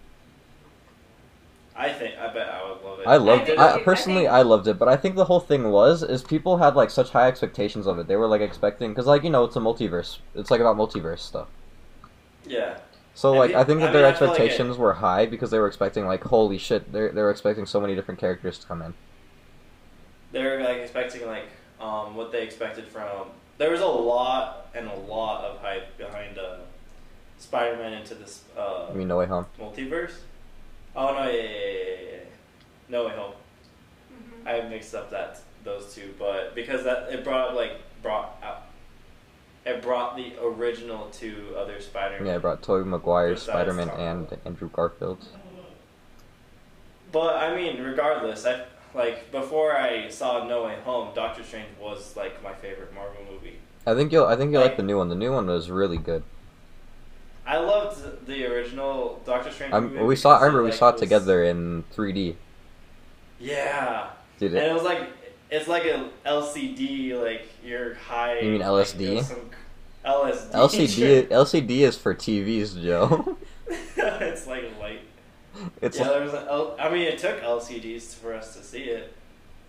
I 1.81 1.89
think 1.93 2.17
I 2.19 2.27
bet 2.33 2.49
I 2.49 2.69
would 2.69 2.83
love 2.83 2.99
it. 2.99 3.07
I 3.07 3.15
loved 3.15 3.45
think- 3.45 3.57
it. 3.57 3.61
I, 3.61 3.75
I 3.75 3.83
personally, 3.83 4.23
think- 4.23 4.31
I 4.33 4.41
loved 4.41 4.67
it, 4.67 4.77
but 4.77 4.89
I 4.89 4.97
think 4.97 5.15
the 5.15 5.23
whole 5.25 5.39
thing 5.39 5.71
was 5.71 6.03
is 6.03 6.21
people 6.21 6.57
had 6.57 6.75
like 6.75 6.89
such 6.89 7.11
high 7.11 7.27
expectations 7.27 7.87
of 7.87 7.97
it. 7.99 8.07
They 8.07 8.17
were 8.17 8.27
like 8.27 8.41
expecting 8.41 8.89
because 8.91 9.05
like 9.07 9.23
you 9.23 9.29
know 9.29 9.45
it's 9.45 9.55
a 9.55 9.59
multiverse. 9.59 10.17
It's 10.35 10.51
like 10.51 10.59
about 10.59 10.75
multiverse 10.75 11.19
stuff. 11.19 11.47
Yeah. 12.45 12.79
So 13.15 13.29
And 13.31 13.39
like 13.39 13.51
pe- 13.51 13.57
I 13.57 13.63
think 13.63 13.81
I 13.81 13.85
that 13.85 13.93
their 13.93 14.03
mean, 14.03 14.13
I 14.13 14.17
feel 14.17 14.27
like 14.27 14.39
it- 14.39 14.43
expectations 14.43 14.77
were 14.77 14.93
high 14.95 15.25
because 15.25 15.51
they 15.51 15.59
were 15.59 15.67
expecting 15.67 16.05
like 16.05 16.23
holy 16.25 16.57
shit. 16.57 16.91
They 16.91 17.07
they 17.07 17.21
were 17.21 17.31
expecting 17.31 17.65
so 17.65 17.79
many 17.79 17.95
different 17.95 18.19
characters 18.19 18.59
to 18.59 18.67
come 18.67 18.81
in. 18.81 18.93
They 20.33 20.43
were 20.43 20.59
like 20.61 20.77
expecting 20.77 21.25
like 21.27 21.45
um 21.79 22.15
what 22.15 22.31
they 22.33 22.43
expected 22.43 22.87
from. 22.89 23.29
There 23.57 23.71
was 23.71 23.81
a 23.81 23.85
lot 23.87 24.67
and 24.75 24.87
a 24.87 24.95
lot 24.95 25.43
of 25.45 25.59
hype 25.59 25.97
behind 25.97 26.37
uh, 26.37 26.57
Spider-Man 27.39 27.93
into 27.93 28.15
this 28.15 28.43
uh, 28.57 28.87
I 28.89 28.93
mean, 28.93 29.07
No 29.07 29.17
Way 29.17 29.25
Home. 29.27 29.45
multiverse. 29.59 30.13
Oh 30.95 31.13
no! 31.13 31.23
Yeah, 31.25 31.31
yeah, 31.31 31.41
yeah, 31.41 31.59
yeah, 31.59 32.11
yeah. 32.11 32.17
No 32.89 33.05
way 33.05 33.15
home. 33.15 33.33
Mhm. 34.11 34.47
I 34.65 34.67
mixed 34.69 34.95
up 34.95 35.09
that 35.11 35.39
those 35.63 35.93
two, 35.93 36.13
but 36.17 36.55
because 36.55 36.83
that 36.83 37.11
it 37.11 37.23
brought 37.23 37.55
like 37.55 37.73
brought 38.01 38.37
out. 38.43 38.63
It 39.65 39.81
brought 39.81 40.15
the 40.15 40.33
original 40.41 41.09
two 41.11 41.53
other 41.57 41.79
Spider-Man. 41.81 42.25
Yeah, 42.25 42.37
it 42.37 42.41
brought 42.41 42.63
Tobey 42.63 42.89
Maguire, 42.89 43.33
Besides 43.33 43.43
Spider 43.43 43.73
Man, 43.73 43.89
and 43.89 44.37
Andrew 44.45 44.69
Garfield. 44.69 45.23
But 47.11 47.35
I 47.37 47.55
mean, 47.55 47.81
regardless, 47.81 48.45
I 48.45 48.65
like 48.93 49.31
before 49.31 49.75
I 49.75 50.09
saw 50.09 50.47
No 50.47 50.63
Way 50.63 50.77
Home, 50.85 51.09
Doctor 51.13 51.43
Strange 51.43 51.67
was 51.79 52.15
like 52.15 52.41
my 52.43 52.53
favorite 52.53 52.93
Marvel 52.93 53.21
movie. 53.31 53.57
I 53.85 53.95
think 53.95 54.11
you'll 54.11 54.25
I 54.25 54.35
think 54.35 54.51
you'll 54.51 54.61
like 54.61 54.71
Like- 54.71 54.77
the 54.77 54.83
new 54.83 54.97
one. 54.97 55.09
The 55.09 55.15
new 55.15 55.31
one 55.33 55.47
was 55.47 55.69
really 55.69 55.97
good. 55.97 56.23
I 57.49 57.57
loved 57.57 58.25
the 58.27 58.45
original 58.45 59.21
Doctor 59.25 59.51
Strange 59.51 59.73
Um, 59.73 59.91
movie. 59.93 60.05
we 60.05 60.15
saw. 60.15 60.29
I 60.29 60.33
because 60.33 60.41
remember 60.47 60.63
we 60.65 60.71
saw 60.71 60.89
it 60.89 60.91
was- 60.93 61.01
together 61.01 61.43
in 61.43 61.83
3D. 61.95 62.35
Yeah, 63.39 64.09
Did 64.39 64.53
and 64.53 64.57
it? 64.65 64.69
it 64.69 64.73
was 64.73 64.83
like 64.83 65.01
it's 65.49 65.67
like 65.67 65.85
a 65.85 66.09
LCD, 66.25 67.13
like 67.21 67.47
you're 67.63 67.95
high. 67.95 68.39
You 68.39 68.51
mean 68.51 68.61
LSD? 68.61 68.97
there's 69.15 69.27
some 69.27 69.49
LSD. 70.05 70.51
LCD 70.51 71.27
LCD 71.29 71.69
is 71.87 71.97
for 71.97 72.13
TVs, 72.13 72.81
Joe. 72.81 73.37
it's 73.97 74.45
like 74.47 74.65
light. 74.79 75.01
it's 75.81 75.97
yeah, 75.97 76.03
like, 76.03 76.13
there 76.13 76.23
was 76.23 76.33
an 76.33 76.47
L- 76.47 76.75
I 76.79 76.89
mean, 76.89 77.03
it 77.03 77.17
took 77.19 77.41
LCDs 77.41 78.15
for 78.15 78.33
us 78.33 78.55
to 78.55 78.63
see 78.63 78.83
it. 78.83 79.13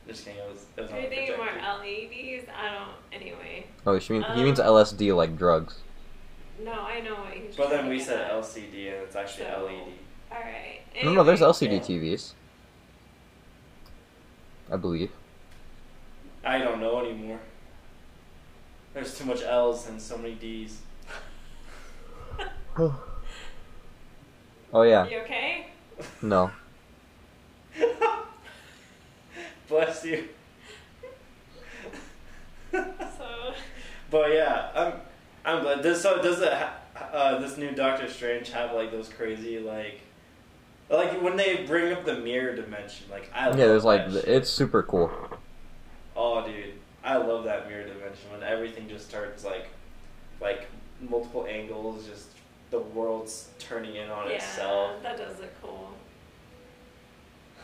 Just 0.09 0.25
kidding. 0.25 0.41
It 0.41 0.51
was. 0.53 0.65
It 0.77 0.83
was 0.83 0.91
Are 0.91 1.01
you 1.01 1.09
thinking 1.09 1.37
more 1.37 1.47
projector. 1.47 1.79
LEDs? 1.85 2.47
I 2.57 2.75
don't. 2.75 2.91
Anyway. 3.23 3.67
oh, 3.87 3.99
she 3.99 4.13
mean, 4.15 4.23
he 4.23 4.29
Um, 4.41 4.45
means 4.45 4.59
LSD 4.59 5.15
like 5.15 5.37
drugs. 5.39 5.77
No, 6.65 6.73
I 6.73 7.01
know 7.01 7.15
what 7.17 7.33
he's. 7.33 7.57
But 7.57 7.71
then 7.71 7.89
we 7.89 7.99
said 7.99 8.21
at. 8.21 8.31
LCD, 8.33 8.93
and 8.93 9.03
it's 9.05 9.17
actually 9.17 9.47
E 9.47 9.49
So- 9.51 9.65
LED. 9.67 9.93
All 10.33 10.39
right. 10.41 10.81
No, 11.05 11.13
no, 11.13 11.25
there's 11.25 11.41
LCD 11.41 11.73
Yeah. 11.77 11.81
TVs. 11.81 12.33
I 14.71 14.77
believe. 14.77 15.11
I 16.45 16.59
don't 16.59 16.81
know 16.81 17.01
anymore. 17.01 17.41
There's 18.95 19.17
too 19.17 19.25
much 19.25 19.43
L's 19.43 19.89
and 19.89 20.01
so 20.01 20.17
many 20.19 20.35
D's. 20.35 20.81
Oh 24.73 24.83
yeah. 24.83 25.05
You 25.09 25.19
okay? 25.23 25.67
No. 26.23 26.51
Bless 29.69 30.05
you. 30.05 30.29
So. 32.73 33.55
But 34.11 34.33
yeah, 34.33 34.71
I'm 34.75 34.93
I'm 35.45 35.63
glad. 35.63 35.83
Does 35.83 36.01
so 36.03 36.21
does 36.23 36.41
it 36.41 36.53
ha- 36.53 36.75
uh, 37.13 37.39
this 37.39 37.57
new 37.57 37.71
Doctor 37.73 38.09
Strange 38.09 38.51
have 38.51 38.73
like 38.73 38.91
those 38.91 39.09
crazy 39.09 39.59
like 39.59 40.01
Like 40.89 41.23
when 41.23 41.37
they 41.37 41.65
bring 41.67 41.93
up 41.93 42.05
the 42.05 42.17
mirror 42.19 42.55
dimension, 42.55 43.07
like 43.11 43.31
I 43.35 43.45
Yeah, 43.45 43.49
love 43.51 43.57
there's 43.59 43.85
like 43.85 44.11
that 44.11 44.25
shit. 44.25 44.29
it's 44.29 44.51
super 44.51 44.83
cool. 44.83 45.11
Oh, 46.17 46.45
dude, 46.47 46.75
I 47.05 47.17
love 47.17 47.45
that 47.45 47.69
mirror 47.69 47.85
dimension 47.85 48.31
when 48.31 48.43
everything 48.43 48.89
just 48.89 49.09
starts 49.09 49.45
like, 49.45 49.69
like 50.41 50.67
multiple 51.09 51.47
angles, 51.49 52.07
just 52.07 52.27
the 52.71 52.79
world's 52.81 53.49
turning 53.59 53.97
in 53.97 54.11
on 54.11 54.27
yeah, 54.29 54.35
itself. 54.35 55.03
that 55.03 55.17
does 55.17 55.39
look 55.39 55.63
cool. 55.63 55.93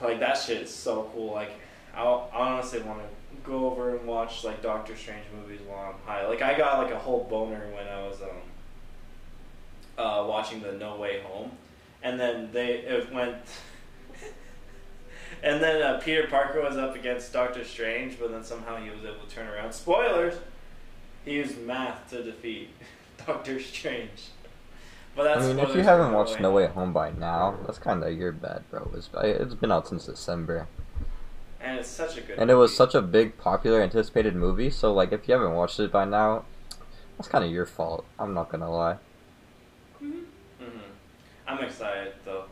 Like 0.00 0.21
that 0.21 0.38
shit 0.38 0.62
is 0.62 0.71
so 0.75 1.11
cool. 1.14 1.33
Like 1.33 1.50
I 1.95 2.02
I 2.02 2.52
honestly 2.52 2.80
want 2.83 3.00
to 3.00 3.09
go 3.47 3.71
over 3.71 3.97
and 3.97 4.07
watch 4.07 4.45
like 4.45 4.62
Doctor 4.62 4.97
Strange 4.97 5.25
movies 5.35 5.61
while 5.67 5.95
I'm 5.95 6.07
high. 6.07 6.26
Like 6.26 6.43
I 6.43 6.57
got 6.57 6.83
like 6.83 6.93
a 6.93 6.99
whole 6.99 7.25
boner 7.25 7.67
when 7.75 7.87
I 7.87 8.03
was 8.07 8.21
um 8.23 8.29
uh 9.99 10.26
watching 10.26 10.61
the 10.61 10.73
No 10.73 10.97
Way 10.97 11.21
Home, 11.21 11.53
and 12.03 12.19
then 12.19 12.50
they 12.53 12.79
it 12.79 13.12
went. 13.12 13.37
And 15.43 15.62
then 15.62 15.83
uh, 15.83 16.00
Peter 16.03 16.26
Parker 16.29 16.62
was 16.62 16.76
up 16.76 16.95
against 16.95 17.33
Doctor 17.33 17.62
Strange, 17.62 18.19
but 18.19 18.31
then 18.31 18.43
somehow 18.43 18.76
he 18.76 18.88
was 18.88 19.00
able 19.00 19.26
to 19.26 19.35
turn 19.35 19.47
around. 19.47 19.73
Spoilers! 19.73 20.35
He 21.25 21.35
used 21.35 21.59
math 21.59 22.09
to 22.11 22.23
defeat 22.23 22.71
Doctor 23.26 23.61
Strange. 23.61 24.31
But 25.15 25.25
that's 25.25 25.45
I 25.45 25.49
mean, 25.49 25.59
if 25.59 25.75
you 25.75 25.83
haven't 25.83 26.12
watched 26.12 26.41
No 26.41 26.53
Way 26.53 26.67
Home 26.67 26.93
by 26.93 27.11
now, 27.11 27.59
that's 27.67 27.79
kind 27.79 28.03
of 28.03 28.12
your 28.17 28.33
bad, 28.33 28.65
bro. 28.71 28.91
It's, 28.95 29.09
it's 29.23 29.55
been 29.55 29.73
out 29.73 29.88
since 29.88 30.07
December, 30.07 30.69
And 31.61 31.79
it's 31.79 31.89
such 31.89 32.17
a 32.17 32.21
good 32.21 32.39
and 32.39 32.51
it 32.51 32.55
was 32.55 32.75
such 32.77 32.95
a 32.95 33.03
big, 33.03 33.39
popular, 33.39 33.81
anticipated 33.81 34.35
movie. 34.37 34.71
So 34.71 34.93
like, 34.93 35.13
if 35.13 35.27
you 35.29 35.35
haven't 35.35 35.55
watched 35.55 35.81
it 35.81 35.91
by 35.91 36.05
now, 36.05 36.45
that's 37.17 37.29
kind 37.29 37.45
of 37.45 37.51
your 37.51 37.67
fault. 37.67 38.05
I'm 38.19 38.35
not 38.35 38.51
gonna 38.51 38.71
lie. 38.71 38.99
Mm-hmm. 40.03 40.65
hmm 40.65 40.81
I'm 41.49 41.65
excited 41.65 42.13
though. 42.25 42.45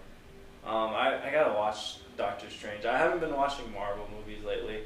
Um, 0.67 0.95
I, 0.95 1.29
I 1.29 1.31
gotta 1.31 1.53
watch 1.53 1.99
Doctor 2.17 2.49
Strange. 2.49 2.85
I 2.87 2.97
haven't 2.97 3.21
been 3.21 3.35
watching 3.35 3.71
Marvel 3.73 4.07
movies 4.17 4.43
lately, 4.45 4.81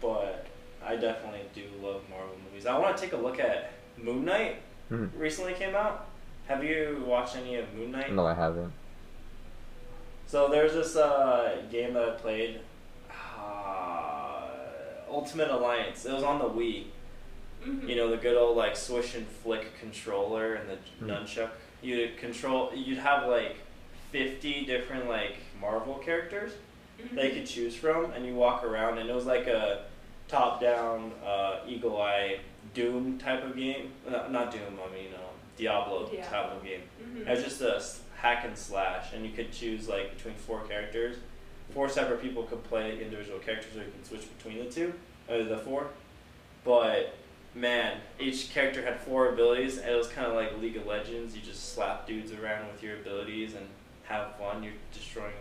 but 0.00 0.46
I 0.84 0.96
definitely 0.96 1.42
do 1.54 1.64
love 1.82 2.02
Marvel 2.10 2.36
movies. 2.44 2.66
I 2.66 2.78
want 2.78 2.96
to 2.96 3.02
take 3.02 3.12
a 3.12 3.16
look 3.16 3.40
at 3.40 3.72
Moon 3.96 4.24
Knight. 4.24 4.60
Mhm. 4.90 5.10
Recently 5.18 5.54
came 5.54 5.74
out. 5.74 6.06
Have 6.46 6.62
you 6.62 7.02
watched 7.06 7.36
any 7.36 7.56
of 7.56 7.72
Moon 7.74 7.90
Knight? 7.90 8.12
No, 8.12 8.26
I 8.26 8.34
haven't. 8.34 8.72
So 10.26 10.48
there's 10.48 10.74
this 10.74 10.96
uh, 10.96 11.62
game 11.70 11.94
that 11.94 12.08
I 12.08 12.10
played, 12.12 12.60
uh, 13.46 15.10
Ultimate 15.10 15.50
Alliance. 15.50 16.04
It 16.04 16.12
was 16.12 16.22
on 16.22 16.38
the 16.38 16.44
Wii. 16.48 16.84
Mm-hmm. 17.66 17.88
You 17.88 17.96
know 17.96 18.10
the 18.10 18.16
good 18.16 18.36
old 18.36 18.56
like 18.56 18.76
swish 18.76 19.14
and 19.14 19.26
flick 19.26 19.78
controller 19.80 20.54
and 20.54 20.68
the 20.70 20.76
Hmm. 21.04 21.10
nunchuck. 21.10 21.50
You'd 21.82 22.16
control. 22.18 22.70
You'd 22.74 22.98
have 22.98 23.26
like 23.28 23.56
fifty 24.12 24.64
different 24.64 25.08
like 25.08 25.36
Marvel 25.60 25.94
characters 25.96 26.52
Mm-hmm. 26.98 27.14
that 27.16 27.24
you 27.26 27.32
could 27.40 27.46
choose 27.46 27.76
from, 27.76 28.10
and 28.12 28.24
you 28.24 28.34
walk 28.34 28.64
around, 28.64 28.96
and 28.96 29.10
it 29.10 29.14
was 29.14 29.26
like 29.26 29.46
a 29.48 29.84
top-down, 30.28 31.12
uh, 31.22 31.56
eagle 31.68 32.00
eye 32.00 32.38
Doom 32.72 33.18
type 33.18 33.44
of 33.44 33.54
game. 33.54 33.92
No, 34.10 34.26
not 34.28 34.50
Doom. 34.50 34.62
I 34.82 34.90
mean 34.94 35.08
um, 35.14 35.20
Diablo 35.58 36.06
Diablo. 36.08 36.26
type 36.30 36.52
of 36.56 36.64
game. 36.64 36.80
Mm-hmm. 37.02 37.28
It 37.28 37.30
was 37.30 37.44
just 37.44 37.60
a 37.60 37.82
hack 38.16 38.46
and 38.46 38.56
slash, 38.56 39.12
and 39.12 39.26
you 39.26 39.32
could 39.32 39.52
choose 39.52 39.88
like 39.90 40.16
between 40.16 40.36
four 40.36 40.62
characters. 40.64 41.16
Four 41.72 41.88
separate 41.88 42.22
people 42.22 42.44
could 42.44 42.64
play 42.64 43.02
individual 43.02 43.38
characters, 43.38 43.76
or 43.76 43.84
you 43.84 43.90
can 43.90 44.04
switch 44.04 44.26
between 44.36 44.64
the 44.64 44.70
two, 44.70 44.94
or 45.28 45.42
the 45.44 45.58
four. 45.58 45.88
But 46.64 47.14
man, 47.54 47.98
each 48.18 48.50
character 48.52 48.82
had 48.82 49.00
four 49.00 49.32
abilities, 49.32 49.78
and 49.78 49.90
it 49.90 49.96
was 49.96 50.08
kind 50.08 50.26
of 50.26 50.34
like 50.34 50.60
League 50.60 50.76
of 50.76 50.86
Legends. 50.86 51.34
You 51.34 51.42
just 51.42 51.74
slap 51.74 52.06
dudes 52.06 52.32
around 52.32 52.66
with 52.70 52.82
your 52.82 52.96
abilities 52.96 53.54
and 53.54 53.66
have 54.04 54.36
fun. 54.36 54.62
You're 54.62 54.72
destroying 54.92 55.32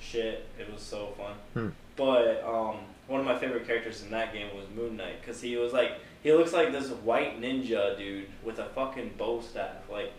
shit. 0.00 0.46
It 0.58 0.72
was 0.72 0.82
so 0.82 1.14
fun. 1.16 1.34
Hmm. 1.54 1.68
But 1.96 2.44
um, 2.44 2.76
one 3.06 3.20
of 3.20 3.26
my 3.26 3.38
favorite 3.38 3.66
characters 3.66 4.02
in 4.02 4.10
that 4.10 4.32
game 4.32 4.54
was 4.54 4.66
Moon 4.74 4.96
Knight 4.96 5.20
because 5.20 5.40
he 5.40 5.56
was 5.56 5.72
like 5.72 5.92
he 6.22 6.32
looks 6.32 6.52
like 6.52 6.72
this 6.72 6.88
white 6.88 7.40
ninja 7.40 7.96
dude 7.96 8.28
with 8.42 8.58
a 8.58 8.66
fucking 8.66 9.14
bow 9.18 9.40
staff. 9.40 9.88
Like 9.90 10.12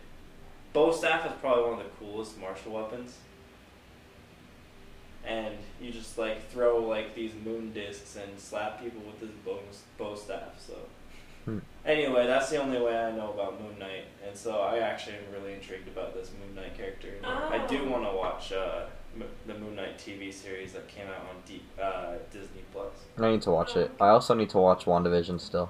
bow 0.73 0.91
staff 0.91 1.25
is 1.25 1.31
probably 1.39 1.63
one 1.63 1.79
of 1.79 1.85
the 1.85 1.91
coolest 1.99 2.37
martial 2.39 2.73
weapons. 2.73 3.17
And 5.25 5.55
you 5.81 5.91
just 5.91 6.17
like 6.17 6.49
throw 6.49 6.77
like 6.79 7.13
these 7.15 7.31
moon 7.45 7.71
discs 7.73 8.15
and 8.15 8.39
slap 8.39 8.81
people 8.81 9.01
with 9.05 9.19
this 9.19 9.29
bow, 9.45 9.59
bow 9.97 10.15
staff. 10.15 10.59
So 10.59 10.73
Hmm. 11.45 11.59
anyway, 11.85 12.27
that's 12.27 12.49
the 12.49 12.57
only 12.61 12.79
way 12.79 12.97
I 12.97 13.11
know 13.11 13.31
about 13.33 13.61
Moon 13.61 13.79
Knight, 13.79 14.05
and 14.27 14.35
so 14.35 14.59
I 14.59 14.79
actually 14.79 15.15
am 15.17 15.31
really 15.33 15.53
intrigued 15.53 15.87
about 15.87 16.13
this 16.13 16.31
Moon 16.37 16.53
Knight 16.53 16.75
character. 16.77 17.09
And 17.17 17.25
I 17.25 17.65
do 17.65 17.81
Oh. 17.85 17.89
want 17.91 18.03
to 18.05 18.11
watch 18.11 18.51
uh, 18.51 18.85
M- 19.15 19.23
the 19.47 19.53
Moon 19.55 19.75
Knight 19.75 19.97
TV 19.97 20.31
series 20.31 20.73
that 20.73 20.87
came 20.89 21.07
out 21.07 21.21
on 21.21 21.41
D- 21.47 21.63
uh, 21.81 22.15
Disney 22.31 22.61
Plus. 22.73 22.91
I 23.17 23.31
need 23.31 23.41
to 23.43 23.51
watch 23.51 23.75
it. 23.77 23.89
I 24.01 24.09
also 24.09 24.33
need 24.35 24.49
to 24.51 24.57
watch 24.59 24.85
WandaVision 24.85 25.39
still. 25.39 25.69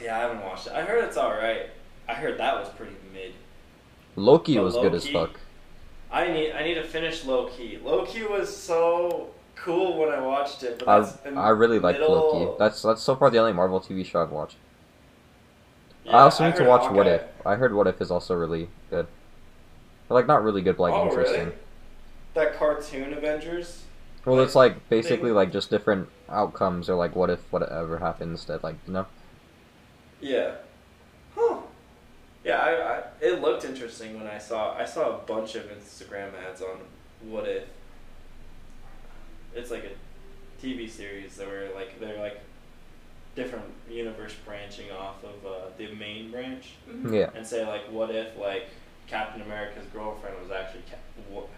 Yeah, 0.00 0.16
I 0.16 0.20
haven't 0.20 0.42
watched 0.44 0.66
it. 0.66 0.74
I 0.74 0.82
heard 0.82 1.02
it's 1.04 1.16
all 1.16 1.32
right. 1.32 1.70
I 2.08 2.14
heard 2.14 2.38
that 2.38 2.54
was 2.60 2.68
pretty 2.70 2.94
mid. 3.12 3.32
Loki 4.14 4.56
But 4.56 4.64
was 4.64 4.74
good 4.76 4.94
as 4.94 5.08
fuck. 5.08 5.40
I 6.10 6.28
need 6.28 6.52
I 6.52 6.62
need 6.64 6.74
to 6.74 6.84
finish 6.84 7.24
Loki. 7.24 7.78
Low 7.82 8.04
Key 8.04 8.24
was 8.24 8.54
so 8.54 9.30
cool 9.56 9.98
when 9.98 10.10
I 10.10 10.20
watched 10.20 10.62
it, 10.62 10.82
but 10.84 11.20
I 11.26 11.30
I 11.30 11.48
really 11.50 11.78
like 11.78 11.98
Loki. 11.98 12.56
That's 12.58 12.82
that's 12.82 13.02
so 13.02 13.16
far 13.16 13.30
the 13.30 13.38
only 13.38 13.52
Marvel 13.52 13.80
TV 13.80 14.04
show 14.04 14.22
I've 14.22 14.30
watched. 14.30 14.56
Yeah, 16.04 16.18
I 16.18 16.20
also 16.22 16.44
need 16.44 16.54
to 16.56 16.62
heard 16.62 16.68
watch 16.68 16.90
What 16.90 17.06
If. 17.08 17.22
I 17.44 17.56
heard 17.56 17.74
What 17.74 17.86
If 17.86 18.00
is 18.00 18.10
also 18.10 18.34
really 18.34 18.68
good. 18.90 19.06
Like 20.08 20.28
not 20.28 20.44
really 20.44 20.62
good, 20.62 20.76
but 20.76 20.84
like 20.84 20.94
oh, 20.94 21.08
interesting. 21.08 21.46
Really? 21.46 21.56
That 22.34 22.56
cartoon 22.56 23.12
Avengers. 23.12 23.82
Well, 24.24 24.36
Like, 24.36 24.46
it's 24.46 24.54
like 24.54 24.88
basically 24.88 25.30
like 25.32 25.52
just 25.52 25.70
different 25.70 26.08
outcomes 26.28 26.88
or 26.88 26.94
like 26.94 27.16
what 27.16 27.30
if 27.30 27.40
whatever 27.52 27.98
happens 27.98 28.44
that 28.46 28.62
like 28.62 28.76
you 28.86 28.92
know. 28.92 29.06
Yeah. 30.20 30.56
Huh. 32.46 32.52
Yeah, 32.52 32.58
I, 32.58 32.98
I 32.98 33.02
it 33.20 33.40
looked 33.40 33.64
interesting 33.64 34.16
when 34.18 34.26
I 34.26 34.38
saw 34.38 34.74
I 34.76 34.84
saw 34.84 35.16
a 35.16 35.18
bunch 35.26 35.54
of 35.56 35.64
Instagram 35.64 36.30
ads 36.48 36.62
on 36.62 36.78
what 37.28 37.46
if. 37.48 37.64
It's 39.54 39.70
like 39.70 39.84
a 39.84 40.64
TV 40.64 40.88
series 40.88 41.36
that 41.36 41.48
were 41.48 41.68
like 41.74 41.98
they're 41.98 42.18
like 42.20 42.40
different 43.34 43.64
universe 43.90 44.34
branching 44.46 44.90
off 44.90 45.22
of 45.24 45.46
uh, 45.46 45.66
the 45.76 45.94
main 45.94 46.30
branch 46.30 46.72
Mm-hmm. 46.88 47.12
Yeah. 47.14 47.30
and 47.34 47.46
say 47.46 47.66
like 47.66 47.90
what 47.90 48.10
if 48.10 48.36
like 48.38 48.68
Captain 49.06 49.42
America's 49.42 49.86
girlfriend 49.92 50.36
was 50.42 50.50
actually 50.50 50.82
Cap- 50.88 50.98
what 51.30 51.48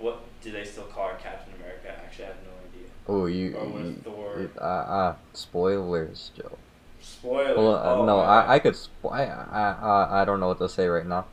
what 0.00 0.20
do 0.42 0.52
they 0.52 0.64
still 0.64 0.84
call 0.84 1.08
her 1.08 1.16
Captain 1.20 1.52
America? 1.60 1.88
Actually, 2.04 2.24
I 2.26 2.28
have 2.28 2.36
no 2.44 2.52
idea. 2.68 2.88
Oh, 3.08 3.26
you. 3.26 3.56
Or 3.56 3.66
with 3.68 3.86
you 3.86 3.92
Thor. 4.04 4.40
you- 4.40 4.50
uh, 4.60 4.62
uh, 4.64 5.16
spoilers, 5.32 6.30
Joe. 6.36 6.56
Spoilers. 7.00 7.56
Well, 7.56 7.74
uh, 7.74 7.94
oh, 7.94 8.04
no, 8.04 8.16
man. 8.18 8.28
I, 8.28 8.54
I 8.54 8.58
could. 8.58 8.74
Spo- 8.74 9.12
I, 9.12 9.24
I, 9.24 9.72
I, 9.72 10.22
I 10.22 10.24
don't 10.24 10.40
know 10.40 10.48
what 10.48 10.58
to 10.58 10.68
say 10.68 10.86
right 10.88 11.06
now. 11.06 11.26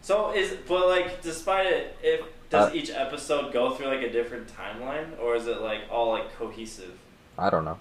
So 0.00 0.32
is 0.32 0.56
but 0.68 0.86
like 0.88 1.22
despite 1.22 1.66
it, 1.66 1.96
if 2.02 2.20
does 2.50 2.70
Uh, 2.70 2.74
each 2.74 2.90
episode 2.90 3.52
go 3.52 3.70
through 3.74 3.86
like 3.86 4.02
a 4.02 4.10
different 4.12 4.48
timeline, 4.54 5.18
or 5.20 5.34
is 5.36 5.46
it 5.46 5.60
like 5.62 5.82
all 5.90 6.10
like 6.10 6.34
cohesive? 6.36 6.98
I 7.38 7.48
don't 7.50 7.64
know. 7.64 7.78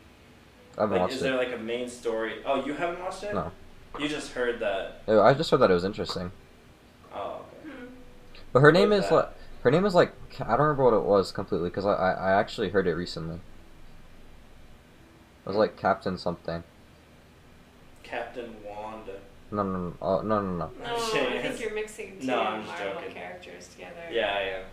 I 0.78 0.82
haven't 0.82 0.92
Like, 0.94 1.02
watched 1.02 1.14
is 1.16 1.22
it. 1.22 1.26
there 1.26 1.36
like 1.38 1.54
a 1.54 1.58
main 1.58 1.90
story? 1.90 2.36
Oh, 2.46 2.64
you 2.66 2.74
haven't 2.74 3.02
watched 3.02 3.24
it? 3.24 3.34
No. 3.34 3.52
You 4.00 4.08
just 4.08 4.32
heard 4.32 4.60
that. 4.60 5.02
I 5.08 5.34
just 5.34 5.52
heard 5.52 5.60
that 5.60 5.70
it 5.70 5.74
was 5.74 5.84
interesting. 5.84 6.32
Oh, 7.14 7.42
okay. 7.62 7.70
Mm-hmm. 7.76 7.86
But 8.54 8.60
her 8.62 8.72
name 8.72 8.92
is 8.94 9.10
that? 9.10 9.16
like 9.16 9.30
her 9.64 9.72
name 9.72 9.86
is 9.86 9.94
like 9.94 10.14
I 10.40 10.52
don't 10.58 10.62
remember 10.62 10.84
what 10.86 10.94
it 10.94 11.04
was 11.04 11.32
completely 11.32 11.70
because 11.70 11.86
I, 11.86 11.94
I 11.94 12.12
I 12.12 12.32
actually 12.40 12.70
heard 12.70 12.88
it 12.88 12.96
recently. 12.96 13.36
It 13.36 13.42
was 15.50 15.56
like 15.58 15.76
Captain 15.78 16.18
something. 16.18 16.64
Captain 18.14 18.56
Wanda. 18.64 19.16
No 19.50 19.64
no 19.64 19.80
no 19.80 19.94
oh, 20.00 20.22
no 20.22 20.40
no 20.42 20.52
no. 20.58 20.70
No, 20.84 20.96
I 20.96 21.42
think 21.42 21.60
you're 21.60 21.74
mixing 21.74 22.20
two 22.20 22.28
No, 22.28 22.42
I'm 22.42 22.64
just 22.64 22.78
Marvel 22.78 23.02
joking. 23.02 23.16
characters 23.16 23.68
together. 23.70 24.04
Yeah, 24.12 24.36
I 24.36 24.42
am. 24.42 24.64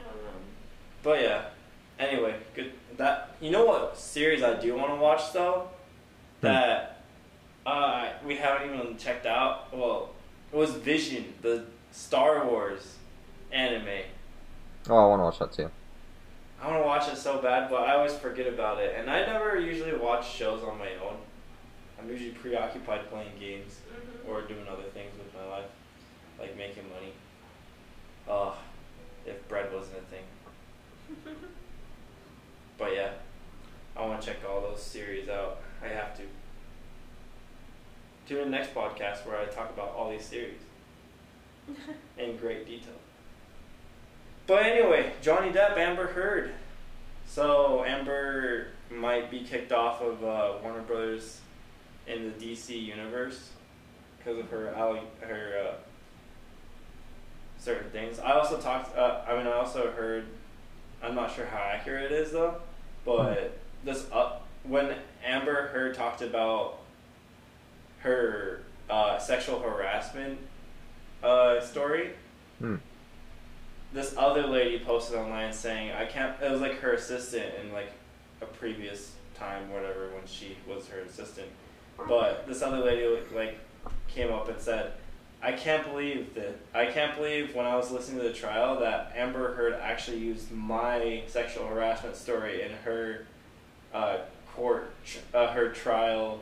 Um, 0.00 0.42
But 1.02 1.20
yeah. 1.22 1.42
Anyway, 1.98 2.36
good. 2.54 2.72
That 2.96 3.34
you 3.40 3.50
know 3.50 3.64
what 3.64 3.98
series 3.98 4.42
I 4.44 4.54
do 4.54 4.76
want 4.76 4.90
to 4.92 4.96
watch 4.96 5.32
though. 5.32 5.68
Hmm. 6.40 6.46
That 6.46 7.02
uh, 7.66 8.08
we 8.24 8.36
haven't 8.36 8.72
even 8.72 8.96
checked 8.96 9.26
out. 9.26 9.76
Well, 9.76 10.10
it 10.52 10.56
was 10.56 10.70
Vision, 10.70 11.34
the 11.42 11.66
Star 11.90 12.46
Wars 12.46 12.96
anime. 13.50 14.04
Oh, 14.88 14.96
I 14.96 15.06
want 15.08 15.20
to 15.20 15.24
watch 15.24 15.38
that 15.40 15.52
too. 15.52 15.70
I 16.62 16.68
want 16.68 16.82
to 16.82 16.86
watch 16.86 17.08
it 17.08 17.16
so 17.16 17.40
bad, 17.42 17.68
but 17.68 17.82
I 17.82 17.94
always 17.94 18.14
forget 18.14 18.46
about 18.46 18.80
it. 18.80 18.94
And 18.96 19.10
I 19.10 19.26
never 19.26 19.58
usually 19.58 19.96
watch 19.96 20.30
shows 20.30 20.62
on 20.62 20.78
my 20.78 20.90
own. 21.02 21.16
I'm 22.00 22.08
usually 22.08 22.30
preoccupied 22.30 23.10
playing 23.10 23.32
games 23.38 23.80
mhm. 23.92 24.28
or 24.28 24.42
doing 24.42 24.66
other 24.68 24.88
things 24.94 25.12
with 25.18 25.32
my 25.34 25.46
life, 25.48 25.70
like 26.38 26.56
making 26.56 26.84
money. 26.88 27.12
Ugh, 28.28 28.56
if 29.26 29.46
bread 29.48 29.72
wasn't 29.72 29.98
a 29.98 30.02
thing. 30.02 31.34
But 32.80 32.94
yeah, 32.94 33.10
I 33.94 34.06
want 34.06 34.22
to 34.22 34.26
check 34.26 34.38
all 34.48 34.62
those 34.62 34.82
series 34.82 35.28
out. 35.28 35.58
I 35.84 35.88
have 35.88 36.16
to. 36.16 36.22
Tune 38.26 38.38
in 38.38 38.50
next 38.50 38.74
podcast 38.74 39.26
where 39.26 39.38
I 39.38 39.44
talk 39.44 39.68
about 39.68 39.94
all 39.94 40.10
these 40.10 40.24
series 40.24 40.60
in 42.16 42.38
great 42.38 42.64
detail. 42.66 42.94
But 44.46 44.62
anyway, 44.62 45.12
Johnny 45.20 45.52
Depp, 45.52 45.76
Amber 45.76 46.06
Heard. 46.06 46.52
So 47.26 47.84
Amber 47.84 48.68
might 48.90 49.30
be 49.30 49.40
kicked 49.40 49.72
off 49.72 50.00
of 50.00 50.24
uh, 50.24 50.54
Warner 50.62 50.80
Brothers 50.80 51.39
in 52.10 52.24
the 52.24 52.46
DC 52.46 52.80
universe 52.82 53.50
because 54.18 54.38
of 54.38 54.50
her 54.50 54.72
her 55.20 55.66
uh, 55.68 55.74
certain 57.58 57.90
things. 57.90 58.18
I 58.18 58.32
also 58.32 58.58
talked. 58.58 58.96
Uh, 58.96 59.22
I 59.26 59.36
mean, 59.36 59.46
I 59.46 59.52
also 59.52 59.90
heard. 59.92 60.26
I'm 61.02 61.14
not 61.14 61.34
sure 61.34 61.46
how 61.46 61.58
accurate 61.58 62.10
it 62.10 62.12
is 62.12 62.32
though, 62.32 62.56
but 63.04 63.58
this 63.84 64.06
uh, 64.12 64.38
when 64.64 64.94
Amber 65.24 65.68
Heard 65.68 65.94
talked 65.94 66.22
about 66.22 66.80
her 68.00 68.62
uh, 68.88 69.18
sexual 69.18 69.60
harassment 69.60 70.38
uh, 71.22 71.60
story. 71.60 72.10
Hmm. 72.58 72.76
This 73.92 74.14
other 74.16 74.46
lady 74.46 74.78
posted 74.84 75.16
online 75.16 75.52
saying, 75.52 75.92
"I 75.92 76.04
can't." 76.04 76.40
It 76.42 76.50
was 76.50 76.60
like 76.60 76.80
her 76.80 76.92
assistant 76.92 77.54
in 77.60 77.72
like 77.72 77.92
a 78.40 78.46
previous 78.46 79.12
time, 79.34 79.70
whatever, 79.72 80.10
when 80.14 80.26
she 80.26 80.56
was 80.68 80.88
her 80.88 81.00
assistant. 81.00 81.48
But 82.08 82.46
this 82.46 82.62
other 82.62 82.78
lady 82.78 83.06
like 83.34 83.58
came 84.08 84.32
up 84.32 84.48
and 84.48 84.60
said, 84.60 84.92
"I 85.42 85.52
can't 85.52 85.84
believe 85.84 86.34
that. 86.34 86.56
I 86.74 86.86
can't 86.86 87.14
believe 87.16 87.54
when 87.54 87.66
I 87.66 87.76
was 87.76 87.90
listening 87.90 88.22
to 88.22 88.28
the 88.28 88.34
trial 88.34 88.80
that 88.80 89.12
Amber 89.14 89.54
Heard 89.54 89.74
actually 89.74 90.18
used 90.18 90.50
my 90.50 91.22
sexual 91.26 91.66
harassment 91.66 92.16
story 92.16 92.62
in 92.62 92.72
her 92.84 93.26
uh, 93.92 94.18
court, 94.54 94.92
tr- 95.04 95.18
uh, 95.34 95.52
her 95.52 95.70
trial 95.70 96.40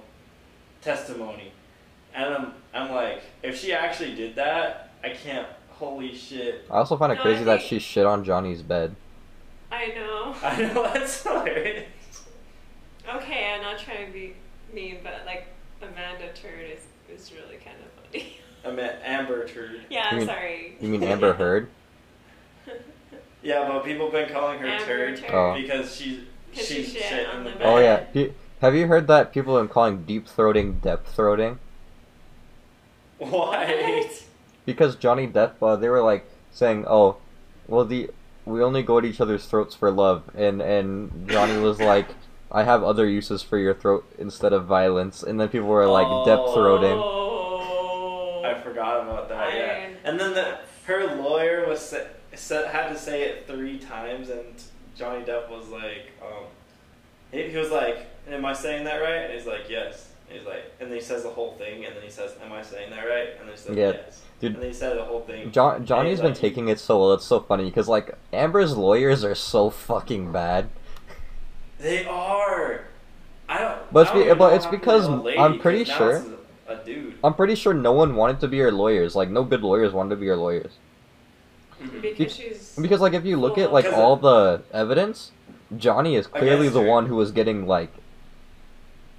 testimony." 0.81 1.52
And 2.14 2.35
I'm, 2.35 2.55
I'm 2.73 2.90
like, 2.95 3.23
if 3.43 3.61
she 3.61 3.73
actually 3.73 4.14
did 4.14 4.37
that, 4.37 4.93
I 5.05 5.11
can't. 5.11 5.47
Holy 5.71 6.12
shit! 6.12 6.64
I 6.71 6.78
also 6.78 6.97
find 6.97 7.12
it 7.12 7.17
No, 7.17 7.21
I 7.21 7.25
crazy 7.25 7.45
that 7.45 7.62
she 7.62 7.78
shit 7.78 8.05
on 8.05 8.25
Johnny's 8.25 8.62
bed. 8.62 8.97
I 9.71 9.87
know. 9.88 10.35
I 10.43 10.62
know 10.62 10.83
that's 10.93 11.23
hilarious. 11.23 11.87
Okay, 13.14 13.55
I'm 13.55 13.62
not 13.62 13.78
trying 13.78 14.07
to 14.07 14.12
be 14.12 14.35
mean, 14.73 14.99
but 15.03 15.23
like 15.27 15.47
Amanda 15.83 16.33
Turd 16.35 16.71
is 16.71 16.85
is 17.13 17.33
really 17.33 17.57
kind 17.57 17.77
of 17.85 18.05
funny. 18.05 18.39
I 18.65 18.71
meant 18.73 18.97
Amber 19.05 19.47
Turd. 19.49 19.81
yeah, 19.91 20.13
You 20.13 20.19
mean- 20.19 20.27
sorry. 20.27 20.77
You 20.81 20.89
mean 20.89 21.03
Amber 21.05 21.33
Heard? 21.35 21.69
Yeah, 23.41 23.69
but 23.69 23.85
people 23.85 24.07
have 24.11 24.13
been 24.13 24.29
calling 24.35 24.59
her 24.59 24.67
Amber 24.67 24.85
Turd 24.85 25.17
Turd. 25.19 25.31
Oh. 25.33 25.55
because 25.55 25.95
she's 25.95 26.21
she, 26.53 26.61
she 26.63 26.83
shit 26.85 27.03
shit 27.05 27.29
on 27.29 27.37
in 27.39 27.45
the 27.45 27.51
the 27.51 27.57
bed. 27.57 27.59
bed. 27.61 27.69
Oh 27.69 27.79
yeah. 27.79 27.97
Pe- 27.99 28.33
Have 28.61 28.75
you 28.75 28.89
heard 28.89 29.07
that 29.07 29.33
people 29.33 29.57
have 29.57 29.67
been 29.69 29.73
calling 29.73 30.03
deep 30.03 30.27
throating 30.27 30.81
depth 30.83 31.17
throating? 31.17 31.59
Why? 33.19 33.29
What? 34.01 34.25
Because 34.67 34.97
Johnny 34.97 35.27
Depp, 35.27 35.53
uh, 35.63 35.77
they 35.77 35.89
were 35.89 36.03
like 36.03 36.29
saying, 36.51 36.85
"Oh, 36.89 37.17
well, 37.67 37.85
the 37.85 38.11
we 38.45 38.63
only 38.63 38.83
go 38.83 38.99
at 38.99 39.05
each 39.05 39.21
other's 39.21 39.47
throats 39.47 39.75
for 39.75 39.91
love," 39.91 40.25
and 40.35 40.61
and 40.61 41.29
Johnny 41.29 41.59
was 41.61 41.81
like, 41.81 42.09
"I 42.50 42.64
have 42.64 42.83
other 42.83 43.07
uses 43.07 43.43
for 43.43 43.59
your 43.59 43.75
throat 43.75 44.05
instead 44.19 44.52
of 44.52 44.64
violence," 44.67 45.23
and 45.23 45.38
then 45.40 45.49
people 45.49 45.69
were 45.69 45.87
like 45.87 46.07
depth 46.26 46.49
throating. 46.55 46.99
Oh. 47.00 48.43
I 48.45 48.55
forgot 48.61 49.02
about 49.02 49.28
that. 49.28 49.55
Yeah, 49.55 49.88
and 50.05 50.19
then 50.19 50.35
the, 50.35 50.59
her 50.85 51.17
lawyer 51.17 51.67
was 51.69 51.81
sa- 51.81 52.07
said 52.35 52.69
had 52.71 52.88
to 52.88 52.99
say 52.99 53.23
it 53.23 53.47
three 53.47 53.78
times, 53.78 54.31
and 54.31 54.45
Johnny 54.97 55.25
Depp 55.25 55.50
was 55.50 55.69
like, 55.69 56.12
um, 56.23 56.45
he, 57.31 57.43
he 57.50 57.57
was 57.57 57.71
like, 57.71 58.07
"Am 58.28 58.45
I 58.45 58.52
saying 58.52 58.85
that 58.85 58.99
right?" 58.99 59.25
And 59.25 59.33
he's 59.35 59.47
like, 59.47 59.69
"Yes." 59.69 60.07
And 60.28 60.38
he's 60.38 60.47
like, 60.47 60.64
and 60.78 60.90
then 60.90 60.99
he 60.99 61.02
says 61.05 61.23
the 61.23 61.31
whole 61.31 61.52
thing, 61.55 61.85
and 61.87 61.95
then 61.97 62.02
he 62.02 62.11
says, 62.11 62.33
"Am 62.43 62.52
I 62.52 62.62
saying 62.62 62.90
that 62.90 63.05
right?" 63.07 63.28
And 63.38 63.49
then 63.49 63.55
he 63.55 63.57
says, 63.57 63.76
Yeah, 63.76 63.93
"Yes." 63.93 64.23
dude. 64.40 64.55
And 64.55 64.62
then 64.62 64.71
he 64.71 64.75
said 64.75 64.97
the 64.97 65.05
whole 65.05 65.23
thing. 65.23 65.50
John 65.52 65.85
Johnny's 65.85 66.12
he's 66.12 66.21
been 66.21 66.33
like- 66.33 66.40
taking 66.40 66.69
it 66.69 66.78
so 66.81 66.99
well. 67.00 67.12
It's 67.14 67.25
so 67.26 67.40
funny 67.40 67.64
because 67.64 67.88
like 67.88 68.14
Amber's 68.33 68.76
lawyers 68.76 69.25
are 69.25 69.35
so 69.35 69.69
fucking 69.71 70.33
bad. 70.33 70.69
They 71.78 72.04
are. 72.06 72.80
I 73.49 73.58
don't. 73.58 73.92
But 73.92 74.00
it's 74.02 74.11
be- 74.11 74.18
don't 74.18 74.26
even 74.26 74.38
but 74.38 74.52
it's 74.54 74.66
because 74.66 75.08
lady, 75.08 75.38
I'm 75.38 75.58
pretty 75.58 75.84
'cause 75.84 75.88
now 75.88 75.97
sure- 75.99 76.23
A, 76.69 76.73
a 76.75 76.84
dude. 76.84 77.14
I'm 77.25 77.34
pretty 77.34 77.54
sure 77.54 77.73
no 77.73 77.93
one 77.93 78.14
wanted 78.14 78.41
to 78.41 78.49
be 78.49 78.58
her 78.58 78.71
lawyers. 78.73 79.17
Like 79.17 79.30
no 79.30 79.43
good 79.45 79.62
lawyers 79.62 79.93
wanted 79.93 80.10
to 80.10 80.17
be 80.17 80.26
her 80.26 80.36
lawyers. 80.36 80.73
Mhm. 81.82 82.02
because 82.02 82.34
she's 82.34 82.76
Because 82.80 83.00
like 83.00 83.12
if 83.14 83.25
you 83.25 83.36
look 83.36 83.56
at 83.56 83.73
like 83.73 83.84
Because 83.84 83.99
all 83.99 84.17
the 84.17 84.62
evidence, 84.73 85.30
Johnny 85.76 86.17
is 86.17 86.26
clearly 86.26 86.69
the 86.69 86.80
one 86.82 87.06
who 87.06 87.14
was 87.14 87.30
getting 87.30 87.67
like 87.69 87.91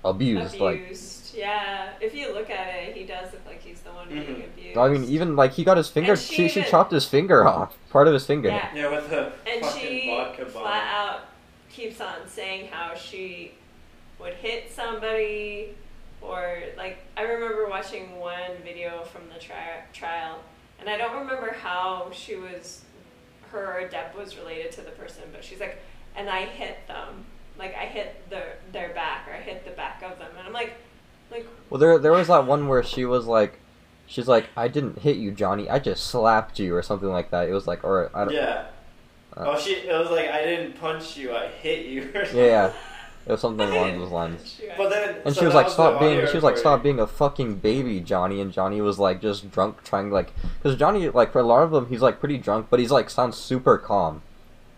abused. 0.04 0.60
Like 0.60 0.82
abused. 0.82 1.36
yeah, 1.38 1.89
if 2.02 2.13
you 2.13 2.34
look 2.34 2.50
at 2.50 2.67
it, 2.76 2.95
he 2.95 3.06
does 3.06 3.32
look 3.32 3.41
like 3.48 3.62
he's 3.62 3.80
the 3.82 3.91
one 3.91 4.08
being 4.10 4.24
Mhm. 4.24 4.45
abused. 4.45 4.78
I 4.78 4.89
mean, 4.89 5.04
even 5.06 5.36
like 5.36 5.54
he 5.54 5.63
got 5.63 5.78
his 5.78 5.89
finger. 5.89 6.12
And 6.13 6.22
She 6.22 6.48
she 6.50 6.62
she 6.62 6.63
chopped 6.69 6.91
his 6.91 7.06
finger 7.06 7.48
off, 7.48 7.78
part 7.91 8.08
of 8.08 8.13
his 8.13 8.26
finger. 8.26 8.50
Yeah. 8.50 8.67
Yeah, 8.76 8.91
with 8.91 9.10
the 9.10 9.32
and 9.48 9.62
fucking 9.65 9.82
she 9.82 10.08
vodka 10.10 10.45
bottle. 10.45 10.62
flat 10.62 10.93
out 10.93 11.19
keeps 11.70 12.02
on 12.02 12.28
saying 12.28 12.68
how 12.72 12.96
she 12.96 13.54
would 14.20 14.34
hit 14.34 14.72
somebody 14.72 15.76
or 16.22 16.60
like 16.78 17.00
I 17.16 17.22
remember 17.24 17.68
watching 17.70 18.20
one 18.20 18.62
video 18.64 19.04
from 19.04 19.24
the 19.34 19.40
tri- 19.40 19.84
trial 19.94 20.40
and 20.80 20.90
I 20.90 20.98
don't 20.98 21.18
remember 21.20 21.54
how 21.54 22.10
she 22.12 22.36
was 22.36 22.84
her 23.52 23.90
Depp 23.92 24.16
was 24.16 24.38
related 24.38 24.72
to 24.74 24.82
the 24.82 24.92
person 24.92 25.24
but 25.32 25.44
she's 25.44 25.60
like 25.60 25.82
and 26.16 26.30
I 26.30 26.46
hit 26.46 26.78
them 26.88 27.26
like 27.58 27.76
I 27.76 27.86
hit 27.86 28.30
their 28.30 28.58
their 28.72 28.90
back 28.94 29.28
or 29.28 29.34
I 29.34 29.40
hit 29.40 29.66
the 29.66 29.72
back 29.72 30.02
of 30.04 30.20
them 30.20 30.32
and 30.38 30.46
I'm 30.48 30.54
like 30.54 30.74
like 31.32 31.46
Well, 31.70 31.80
there 31.80 31.98
there 32.00 32.12
was 32.12 32.28
that 32.28 32.46
one 32.46 32.68
where 32.68 32.84
she 32.84 33.06
was 33.06 33.26
like, 33.26 33.60
she's 34.08 34.28
like, 34.28 34.48
I 34.56 34.68
didn't 34.68 35.00
hit 35.00 35.18
you, 35.18 35.32
Johnny. 35.32 35.70
I 35.70 35.80
just 35.80 36.08
slapped 36.08 36.60
you, 36.60 36.76
or 36.76 36.82
something 36.82 37.10
like 37.10 37.32
that. 37.32 37.48
It 37.48 37.54
was 37.54 37.68
like, 37.68 37.84
or 37.84 38.10
I 38.14 38.26
don't. 38.26 38.34
Yeah. 38.34 38.66
Uh, 39.39 39.54
oh, 39.56 39.60
she. 39.60 39.71
It 39.75 39.93
was 39.97 40.12
like 40.12 40.30
I 40.30 40.43
didn't 40.43 40.73
punch 40.80 41.15
you. 41.17 41.34
I 41.34 41.47
hit 41.47 41.86
you. 41.86 42.12
or 42.13 42.23
Yeah, 42.25 42.45
yeah. 42.45 42.73
It 43.25 43.34
was 43.34 43.41
something 43.41 43.69
along 43.69 43.99
those 43.99 44.12
lines. 44.19 44.60
But 44.78 44.89
then. 44.89 45.15
And 45.25 45.34
so 45.36 45.41
she 45.41 45.45
was 45.45 45.54
like, 45.54 45.67
the 45.67 45.71
"Stop 45.73 45.99
being." 45.99 46.13
audio 46.17 46.25
She 46.30 46.36
was 46.38 46.43
like, 46.43 46.58
"Stop 46.58 46.82
being 46.84 46.99
a 46.99 47.08
fucking 47.08 47.56
baby, 47.56 47.99
Johnny." 47.99 48.41
And 48.41 48.52
Johnny 48.52 48.82
was 48.82 48.97
like, 48.99 49.21
just 49.21 49.52
drunk, 49.52 49.84
trying 49.84 50.10
like, 50.12 50.32
because 50.62 50.78
Johnny, 50.78 51.10
like, 51.10 51.32
for 51.32 51.39
a 51.39 51.43
lot 51.43 51.63
of 51.63 51.71
them, 51.71 51.88
he's 51.88 52.02
like 52.02 52.19
pretty 52.19 52.38
drunk, 52.38 52.67
but 52.69 52.80
he's 52.80 52.91
like 52.91 53.10
sounds 53.10 53.38
super 53.38 53.78
calm, 53.78 54.21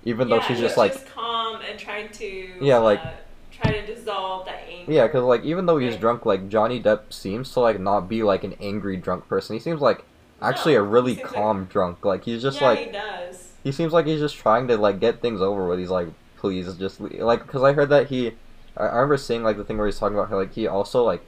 even 0.06 0.30
though 0.30 0.40
she's 0.42 0.50
he's 0.58 0.60
just 0.60 0.78
like, 0.78 0.94
just 0.94 1.08
calm 1.08 1.60
and 1.68 1.80
trying 1.80 2.10
to 2.10 2.54
Yeah, 2.60 2.78
like- 2.78 3.04
uh, 3.06 3.12
try 3.52 3.72
to 3.72 3.86
dissolve 3.96 4.46
that 4.48 4.64
anger. 4.70 4.92
yeah, 4.92 5.08
because 5.08 5.24
like 5.24 5.44
even 5.44 5.66
though 5.66 5.78
he's 5.78 5.92
Right. 5.94 6.02
drunk, 6.02 6.26
like 6.26 6.50
Johnny 6.50 6.82
Depp 6.82 7.14
seems 7.14 7.52
to 7.54 7.62
like 7.62 7.80
not 7.80 8.10
be 8.10 8.22
like 8.24 8.44
an 8.44 8.56
angry 8.60 8.98
drunk 8.98 9.28
person. 9.30 9.56
He 9.56 9.60
seems 9.60 9.80
like 9.82 10.04
actually 10.42 10.74
No, 10.74 10.80
a 10.82 10.84
really 10.84 11.14
he 11.14 11.20
seems 11.20 11.32
calm 11.32 11.66
drunk. 11.66 12.04
Like 12.04 12.26
he's 12.26 12.42
just 12.42 12.60
yeah, 12.60 12.68
like 12.68 12.80
he 12.80 12.92
does. 12.92 13.51
He 13.64 13.72
seems 13.72 13.94
like 13.94 14.06
he's 14.06 14.20
just 14.20 14.36
trying 14.38 14.68
to 14.68 14.78
like 14.78 15.00
get 15.00 15.22
things 15.22 15.42
over 15.42 15.68
with. 15.68 15.80
He's 15.80 15.90
like, 15.90 16.08
please 16.38 16.74
just 16.78 17.00
le-. 17.00 17.24
like 17.26 17.46
because 17.46 17.64
I 17.64 17.74
heard 17.74 17.90
that 17.90 18.08
he, 18.08 18.34
I, 18.78 18.84
I 18.86 18.96
remember 18.96 19.18
seeing 19.18 19.44
like 19.44 19.58
the 19.58 19.64
thing 19.64 19.78
where 19.78 19.88
he's 19.88 20.00
talking 20.00 20.18
about 20.18 20.30
how 20.30 20.38
like 20.38 20.54
he 20.54 20.68
also 20.68 21.04
like 21.04 21.22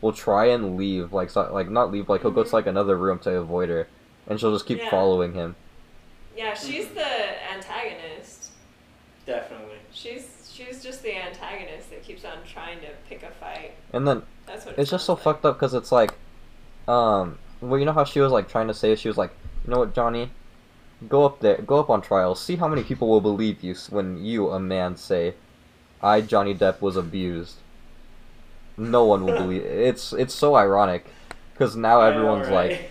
will 0.00 0.12
try 0.12 0.46
and 0.46 0.76
leave 0.76 1.12
like 1.12 1.30
so, 1.30 1.48
like 1.52 1.70
not 1.70 1.90
leave 1.90 2.08
like 2.08 2.22
he'll 2.22 2.30
go 2.30 2.42
to 2.42 2.48
Mhm. 2.48 2.52
like 2.52 2.66
another 2.66 2.96
room 2.96 3.18
to 3.20 3.30
avoid 3.36 3.68
her, 3.68 3.88
and 4.26 4.38
she'll 4.40 4.52
just 4.52 4.66
keep 4.66 4.78
Yeah. 4.80 4.90
following 4.90 5.34
him. 5.34 5.56
Yeah, 6.36 6.52
she's 6.54 6.88
the 6.88 7.52
antagonist. 7.54 8.50
Definitely. 9.26 9.76
She's 9.92 10.50
she's 10.52 10.82
just 10.82 11.02
the 11.02 11.14
antagonist 11.16 11.90
that 11.90 12.02
keeps 12.02 12.24
on 12.24 12.38
trying 12.46 12.80
to 12.80 12.86
pick 13.08 13.22
a 13.22 13.30
fight. 13.30 13.72
And 13.92 14.06
then 14.06 14.22
That's 14.46 14.64
what 14.66 14.74
it 14.78 14.80
it's 14.80 14.90
just 14.90 15.04
so 15.04 15.14
sounds 15.14 15.24
fucked 15.24 15.44
up 15.44 15.56
because 15.56 15.74
it's 15.74 15.92
like, 15.92 16.14
um, 16.88 17.38
well 17.60 17.78
you 17.78 17.84
know 17.84 17.92
how 17.92 18.04
she 18.04 18.20
was 18.20 18.32
like 18.32 18.48
trying 18.48 18.68
to 18.68 18.74
say 18.74 18.94
she 18.96 19.08
was 19.08 19.16
like, 19.16 19.32
you 19.64 19.70
know 19.72 19.78
what 19.80 19.94
Johnny, 19.94 20.30
go 21.08 21.24
up 21.24 21.40
there, 21.40 21.58
go 21.58 21.78
up 21.80 21.90
on 21.90 22.02
trial, 22.02 22.34
see 22.34 22.56
how 22.56 22.68
many 22.68 22.82
people 22.82 23.08
will 23.08 23.20
believe 23.20 23.62
you 23.62 23.74
when 23.90 24.24
you 24.24 24.50
a 24.50 24.58
man 24.58 24.96
say, 24.96 25.34
I 26.02 26.20
Johnny 26.20 26.54
Depp 26.54 26.80
was 26.80 26.96
abused. 26.96 27.56
No 28.76 29.04
one 29.04 29.24
will 29.24 29.36
believe. 29.36 29.62
It's 29.66 30.12
it's 30.12 30.34
so 30.34 30.54
ironic, 30.54 31.06
because 31.52 31.76
now 31.76 32.00
know, 32.00 32.06
everyone's 32.06 32.48
like, 32.48 32.90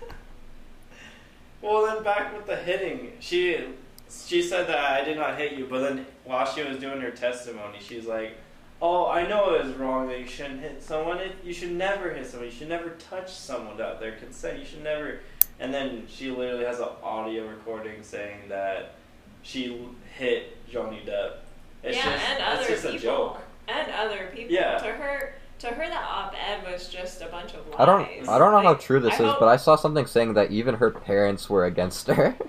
well, 1.62 1.86
then 1.86 2.02
back 2.02 2.34
with 2.36 2.46
the 2.46 2.56
hitting, 2.56 3.12
she 3.20 3.66
she 4.08 4.42
said 4.42 4.66
that 4.68 4.78
I 4.78 5.04
did 5.04 5.16
not 5.16 5.38
hit 5.38 5.52
you, 5.52 5.66
but 5.66 5.80
then 5.80 6.06
while 6.24 6.46
she 6.46 6.62
was 6.62 6.78
doing 6.78 7.00
her 7.00 7.10
testimony, 7.10 7.78
she's 7.80 8.06
like, 8.06 8.36
"Oh, 8.80 9.08
I 9.08 9.26
know 9.26 9.54
it 9.54 9.64
was 9.64 9.74
wrong 9.74 10.08
that 10.08 10.18
you 10.18 10.26
shouldn't 10.26 10.60
hit 10.60 10.82
someone. 10.82 11.20
You 11.44 11.52
should 11.52 11.72
never 11.72 12.12
hit 12.12 12.26
someone. 12.26 12.48
You 12.48 12.54
should 12.54 12.68
never 12.68 12.90
touch 12.90 13.32
someone 13.32 13.76
without 13.76 14.00
their 14.00 14.12
consent. 14.12 14.58
You 14.58 14.64
should 14.64 14.84
never." 14.84 15.20
And 15.60 15.72
then 15.74 16.04
she 16.08 16.30
literally 16.30 16.64
has 16.64 16.80
an 16.80 16.88
audio 17.02 17.46
recording 17.46 18.02
saying 18.02 18.48
that 18.48 18.94
she 19.42 19.86
hit 20.16 20.56
Johnny 20.68 21.02
Depp. 21.06 21.34
It's 21.82 21.96
yeah, 21.96 22.04
just, 22.12 22.28
and 22.30 22.38
it's 22.38 22.48
other 22.48 22.68
just 22.68 22.82
people. 22.82 22.96
a 22.96 23.00
joke. 23.00 23.40
And 23.68 23.92
other 23.92 24.30
people. 24.34 24.54
Yeah. 24.54 24.78
To 24.78 24.86
her 24.86 25.34
to 25.60 25.66
her 25.68 25.86
that 25.86 26.02
op 26.02 26.34
ed 26.34 26.64
was 26.70 26.88
just 26.88 27.20
a 27.20 27.26
bunch 27.26 27.52
of 27.52 27.66
lies. 27.68 27.76
I 27.78 27.84
don't 27.84 28.28
I 28.28 28.38
don't 28.38 28.52
know 28.52 28.62
how 28.62 28.74
true 28.74 29.00
this 29.00 29.12
I 29.12 29.24
is, 29.24 29.30
hope- 29.30 29.40
but 29.40 29.48
I 29.48 29.56
saw 29.56 29.76
something 29.76 30.06
saying 30.06 30.32
that 30.34 30.50
even 30.50 30.76
her 30.76 30.90
parents 30.90 31.50
were 31.50 31.66
against 31.66 32.06
her. 32.08 32.34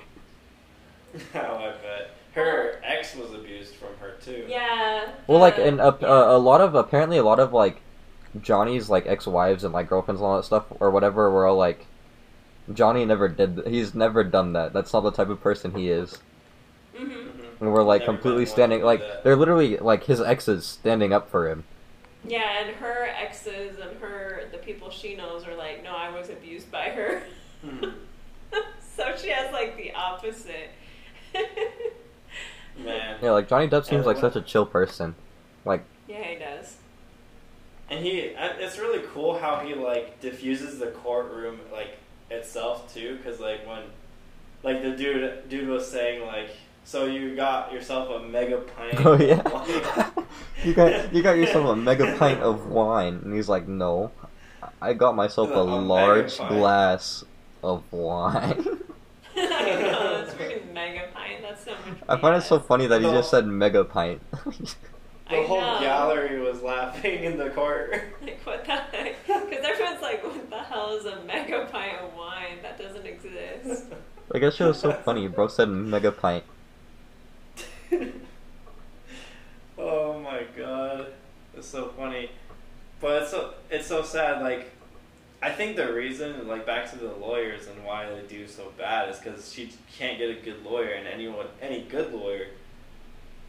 oh, 1.36 1.40
I 1.40 1.74
bet. 1.82 2.12
Her 2.34 2.80
ex 2.86 3.16
was 3.18 3.34
abused 3.34 3.76
from 3.76 3.90
her 4.00 4.14
too. 4.22 4.46
Yeah. 4.48 5.10
well, 5.28 5.40
like 5.40 5.58
the- 5.58 5.66
and 5.68 5.82
a, 5.82 5.98
yeah. 6.00 6.08
a, 6.08 6.38
a 6.38 6.40
lot 6.40 6.62
of 6.62 6.76
apparently 6.76 7.18
a 7.18 7.24
lot 7.24 7.42
of 7.42 7.52
like 7.52 7.82
Johnny's 8.42 8.90
like 8.90 9.06
ex-wives 9.06 9.66
and 9.66 9.74
like 9.74 9.90
girlfriends 9.90 10.22
and 10.22 10.26
all 10.28 10.38
that 10.38 10.44
stuff 10.44 10.64
or 10.80 10.90
whatever 10.90 11.30
were 11.30 11.46
all 11.46 11.58
like 11.58 11.86
Johnny 12.74 13.06
never 13.06 13.28
did. 13.28 13.56
th- 13.58 13.68
He's 13.68 13.94
never 13.96 14.24
done 14.24 14.54
that. 14.54 14.74
That's 14.74 14.94
not 14.94 15.02
the 15.02 15.12
type 15.12 15.30
of 15.30 15.42
person 15.42 15.72
he 15.74 15.90
is. 15.90 16.20
hmm 16.96 17.04
Mhm. 17.04 17.62
And 17.62 17.74
we're 17.74 17.84
like 17.84 18.02
Never 18.02 18.14
completely 18.14 18.46
standing 18.46 18.82
like 18.84 19.08
that. 19.08 19.24
they're 19.24 19.36
literally 19.36 19.78
like 19.78 20.04
his 20.06 20.22
exes 20.22 20.66
standing 20.66 21.14
up 21.14 21.30
for 21.30 21.50
him. 21.50 21.64
Yeah, 22.24 22.60
and 22.64 22.76
her 22.78 23.08
exes 23.08 23.80
and 23.80 23.98
her 24.00 24.44
the 24.52 24.58
people 24.60 24.90
she 24.90 25.16
knows 25.16 25.48
are 25.48 25.56
like, 25.56 25.84
no, 25.84 25.96
I 25.96 26.10
was 26.18 26.30
abused 26.30 26.72
by 26.72 26.86
her. 26.90 27.24
Mhm. 27.66 27.94
so 28.96 29.16
she 29.18 29.30
has 29.30 29.52
like 29.52 29.78
the 29.78 29.94
opposite. 29.94 30.72
Man. 32.78 33.18
Yeah, 33.22 33.32
like 33.32 33.48
Johnny 33.48 33.68
Depp 33.68 33.86
seems 33.86 34.06
And 34.06 34.06
like 34.06 34.18
such 34.18 34.36
a 34.36 34.42
chill 34.42 34.66
person. 34.66 35.16
Like 35.66 35.84
Yeah, 36.08 36.24
he 36.24 36.36
does. 36.40 36.76
And 37.90 38.04
he, 38.06 38.20
it's 38.38 38.78
really 38.80 39.04
cool 39.14 39.38
how 39.38 39.58
he 39.60 39.74
like 39.76 40.20
diffuses 40.22 40.80
the 40.80 40.88
courtroom 40.88 41.60
like 41.72 41.98
itself 42.32 42.94
too, 42.94 43.18
because 43.18 43.40
like 43.40 43.68
when, 43.68 43.84
like 44.64 44.82
the 44.82 44.92
dude, 44.92 45.50
dude 45.50 45.68
was 45.68 45.90
saying 45.90 46.26
like, 46.26 46.50
so 46.84 47.06
you 47.06 47.36
got 47.36 47.72
yourself 47.72 48.10
a 48.10 48.26
mega 48.28 48.58
pint. 48.58 49.06
Oh 49.06 49.14
of 49.14 49.22
yeah. 49.22 49.42
wine." 49.48 50.26
you 50.64 50.74
got 50.74 51.14
you 51.14 51.22
got 51.22 51.38
yourself 51.38 51.68
a 51.68 51.76
mega 51.76 52.16
pint 52.20 52.40
of 52.42 52.68
wine, 52.68 53.22
and 53.24 53.34
he's 53.36 53.50
like, 53.50 53.68
no, 53.68 54.12
I 54.82 54.94
got 54.94 55.16
myself 55.16 55.50
a 55.52 55.54
A 55.54 55.64
large 55.64 56.38
glass 56.38 57.24
of 57.64 57.84
wine. 57.92 58.66
I 59.36 59.82
know, 59.82 60.24
it's 60.26 60.34
freaking 60.34 60.74
mega 60.74 61.08
pine. 61.14 61.42
That's 61.42 61.64
so 61.64 61.72
much. 61.72 61.98
I 62.10 62.18
find 62.18 62.36
it 62.36 62.46
so 62.46 62.60
funny 62.60 62.88
that 62.88 63.02
he 63.02 63.08
just 63.08 63.30
said 63.30 63.46
mega 63.46 63.86
pint. 63.86 64.22
The 65.30 65.38
I 65.38 65.46
whole 65.46 65.62
know. 65.62 65.80
gallery 65.80 66.42
was 66.42 66.62
laughing 66.62 67.24
in 67.24 67.38
the 67.38 67.50
court. 67.52 68.04
Like 68.22 68.42
what 68.44 68.66
the 68.66 68.72
heck? 68.74 69.16
Because 69.26 69.66
everyone's 69.66 70.02
like, 70.02 70.24
"What 70.24 70.34
the 70.34 70.41
hell 70.72 70.94
is 70.96 71.06
a 71.06 71.22
mega 71.26 71.68
pint 71.72 72.00
of 72.02 72.16
wine? 72.16 72.58
That 72.62 72.78
doesn't 72.80 73.06
exist." 73.06 73.86
I 74.34 74.40
guess 74.40 74.60
it 74.60 74.66
was 74.66 74.80
so 74.80 74.92
funny. 74.94 75.28
Bro 75.28 75.50
said 75.50 75.70
mega 75.70 76.12
pint. 76.12 76.44
oh 79.78 80.20
my 80.20 80.44
god, 80.58 81.08
it's 81.56 81.68
so 81.68 81.90
funny, 81.98 82.32
but 83.00 83.24
it's 83.24 83.32
so 83.32 83.54
it's 83.70 83.88
so 83.88 84.04
sad. 84.04 84.42
Like, 84.42 84.72
I 85.42 85.50
think 85.52 85.76
the 85.76 85.92
reason, 85.94 86.48
like, 86.48 86.66
back 86.66 86.90
to 86.92 86.98
the 86.98 87.12
lawyers 87.14 87.68
and 87.68 87.84
why 87.84 88.08
they 88.10 88.22
do 88.28 88.48
so 88.48 88.72
bad 88.78 89.10
is 89.10 89.20
because 89.20 89.52
she 89.52 89.72
can't 89.98 90.18
get 90.18 90.30
a 90.30 90.36
good 90.36 90.64
lawyer, 90.64 90.92
and 90.92 91.08
anyone, 91.08 91.48
any 91.62 91.82
good 91.84 92.14
lawyer, 92.14 92.48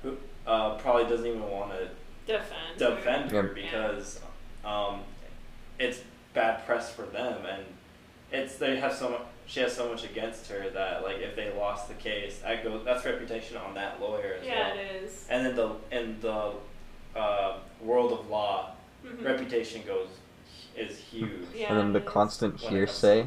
who 0.02 0.16
uh, 0.46 0.74
probably 0.76 1.04
doesn't 1.04 1.26
even 1.26 1.42
want 1.48 1.72
to 1.72 1.88
Defend. 2.26 2.78
defend 2.78 3.30
her 3.32 3.54
Yeah. 3.56 3.62
because 3.92 4.20
um, 4.64 5.00
it's 5.78 6.00
bad 6.34 6.64
press 6.66 6.92
for 6.92 7.02
them, 7.02 7.44
and 7.46 7.64
it's 8.30 8.56
they 8.56 8.76
have 8.76 8.94
so 8.94 9.10
much. 9.10 9.22
She 9.46 9.60
has 9.60 9.74
so 9.74 9.88
much 9.88 10.04
against 10.04 10.48
her 10.50 10.70
that 10.70 11.02
like 11.02 11.18
if 11.18 11.36
they 11.36 11.52
lost 11.52 11.88
the 11.88 11.94
case, 11.94 12.38
that 12.38 12.62
goes 12.64 12.84
that's 12.84 13.04
reputation 13.04 13.56
on 13.56 13.74
that 13.74 14.00
lawyer 14.00 14.36
as 14.40 14.46
Yeah, 14.46 14.68
well. 14.68 14.76
Yeah, 14.76 14.82
it 14.82 15.02
is. 15.04 15.26
And 15.28 15.44
then 15.46 15.56
the 15.56 15.74
in 15.90 16.20
the 16.20 16.52
uh, 17.16 17.58
world 17.82 18.12
of 18.12 18.28
law, 18.30 18.70
Mhm. 19.04 19.24
reputation 19.24 19.82
goes 19.86 20.08
is 20.76 20.96
huge. 20.98 21.30
Yeah, 21.54 21.68
and 21.70 21.78
then 21.78 21.92
the 21.92 22.00
constant 22.00 22.54
When 22.54 22.60
it 22.62 22.86
comes 22.86 23.00
hearsay. 23.02 23.26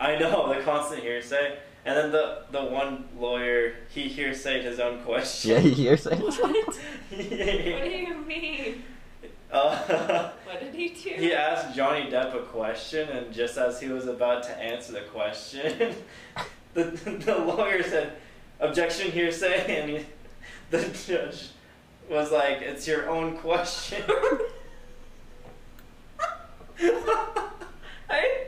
I 0.00 0.18
know 0.18 0.52
the 0.52 0.60
constant 0.62 1.02
hearsay, 1.02 1.56
and 1.86 1.96
then 1.96 2.10
the 2.10 2.42
the 2.50 2.62
one 2.64 3.04
lawyer 3.18 3.74
he 3.94 4.08
hearsayed 4.10 4.64
his 4.64 4.80
own 4.80 5.02
question. 5.04 5.52
Yeah, 5.52 5.60
he 5.60 5.70
hearsay. 5.72 6.16
What? 6.20 6.36
What 6.36 6.74
do 7.18 7.24
you 7.24 8.16
mean? 8.26 8.82
Uh, 9.54 10.30
What 10.44 10.60
did 10.60 10.74
he 10.74 10.88
do? 10.88 11.10
He 11.10 11.32
asked 11.32 11.76
Johnny 11.76 12.10
Depp 12.10 12.34
a 12.34 12.40
question, 12.40 13.08
and 13.08 13.32
just 13.32 13.56
as 13.56 13.80
he 13.80 13.88
was 13.88 14.06
about 14.06 14.42
to 14.44 14.50
answer 14.58 14.92
the 14.92 15.02
question, 15.02 15.94
the, 16.74 16.82
the 16.82 17.38
lawyer 17.38 17.82
said, 17.82 18.16
"Objection, 18.58 19.12
hearsay," 19.12 19.76
and 19.80 19.90
he, 19.90 20.06
the 20.70 20.82
judge 21.06 21.50
was 22.10 22.32
like, 22.32 22.62
"It's 22.62 22.86
your 22.86 23.08
own 23.08 23.36
question." 23.38 24.02
I, 28.10 28.46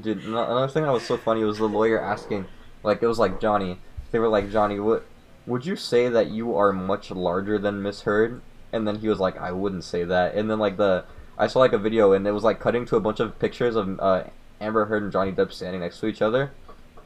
Dude, 0.00 0.24
another 0.24 0.68
thing 0.68 0.82
that 0.82 0.92
was 0.92 1.04
so 1.04 1.16
funny 1.16 1.44
was 1.44 1.58
the 1.58 1.68
lawyer 1.68 2.00
asking, 2.00 2.46
like, 2.82 3.02
it 3.02 3.06
was 3.06 3.18
like 3.18 3.40
Johnny. 3.40 3.78
They 4.10 4.18
were 4.18 4.28
like, 4.28 4.50
Johnny, 4.50 4.80
what 4.80 5.06
would 5.46 5.64
you 5.64 5.76
say 5.76 6.08
that 6.08 6.30
you 6.30 6.56
are 6.56 6.72
much 6.72 7.10
larger 7.10 7.58
than 7.58 7.82
Miss 7.82 8.02
Heard? 8.02 8.40
And 8.72 8.86
then 8.86 8.98
he 8.98 9.08
was 9.08 9.20
like, 9.20 9.38
I 9.38 9.52
wouldn't 9.52 9.84
say 9.84 10.04
that. 10.04 10.34
And 10.34 10.50
then 10.50 10.58
like 10.58 10.76
the, 10.76 11.04
I 11.38 11.46
saw 11.46 11.60
like 11.60 11.72
a 11.72 11.78
video 11.78 12.12
and 12.12 12.26
it 12.26 12.32
was 12.32 12.44
like 12.44 12.60
cutting 12.60 12.84
to 12.86 12.96
a 12.96 13.00
bunch 13.00 13.20
of 13.20 13.38
pictures 13.38 13.76
of 13.76 13.98
uh, 14.00 14.24
Amber 14.60 14.86
Heard 14.86 15.02
and 15.02 15.12
Johnny 15.12 15.32
Depp 15.32 15.52
standing 15.52 15.80
next 15.80 16.00
to 16.00 16.06
each 16.06 16.22
other, 16.22 16.50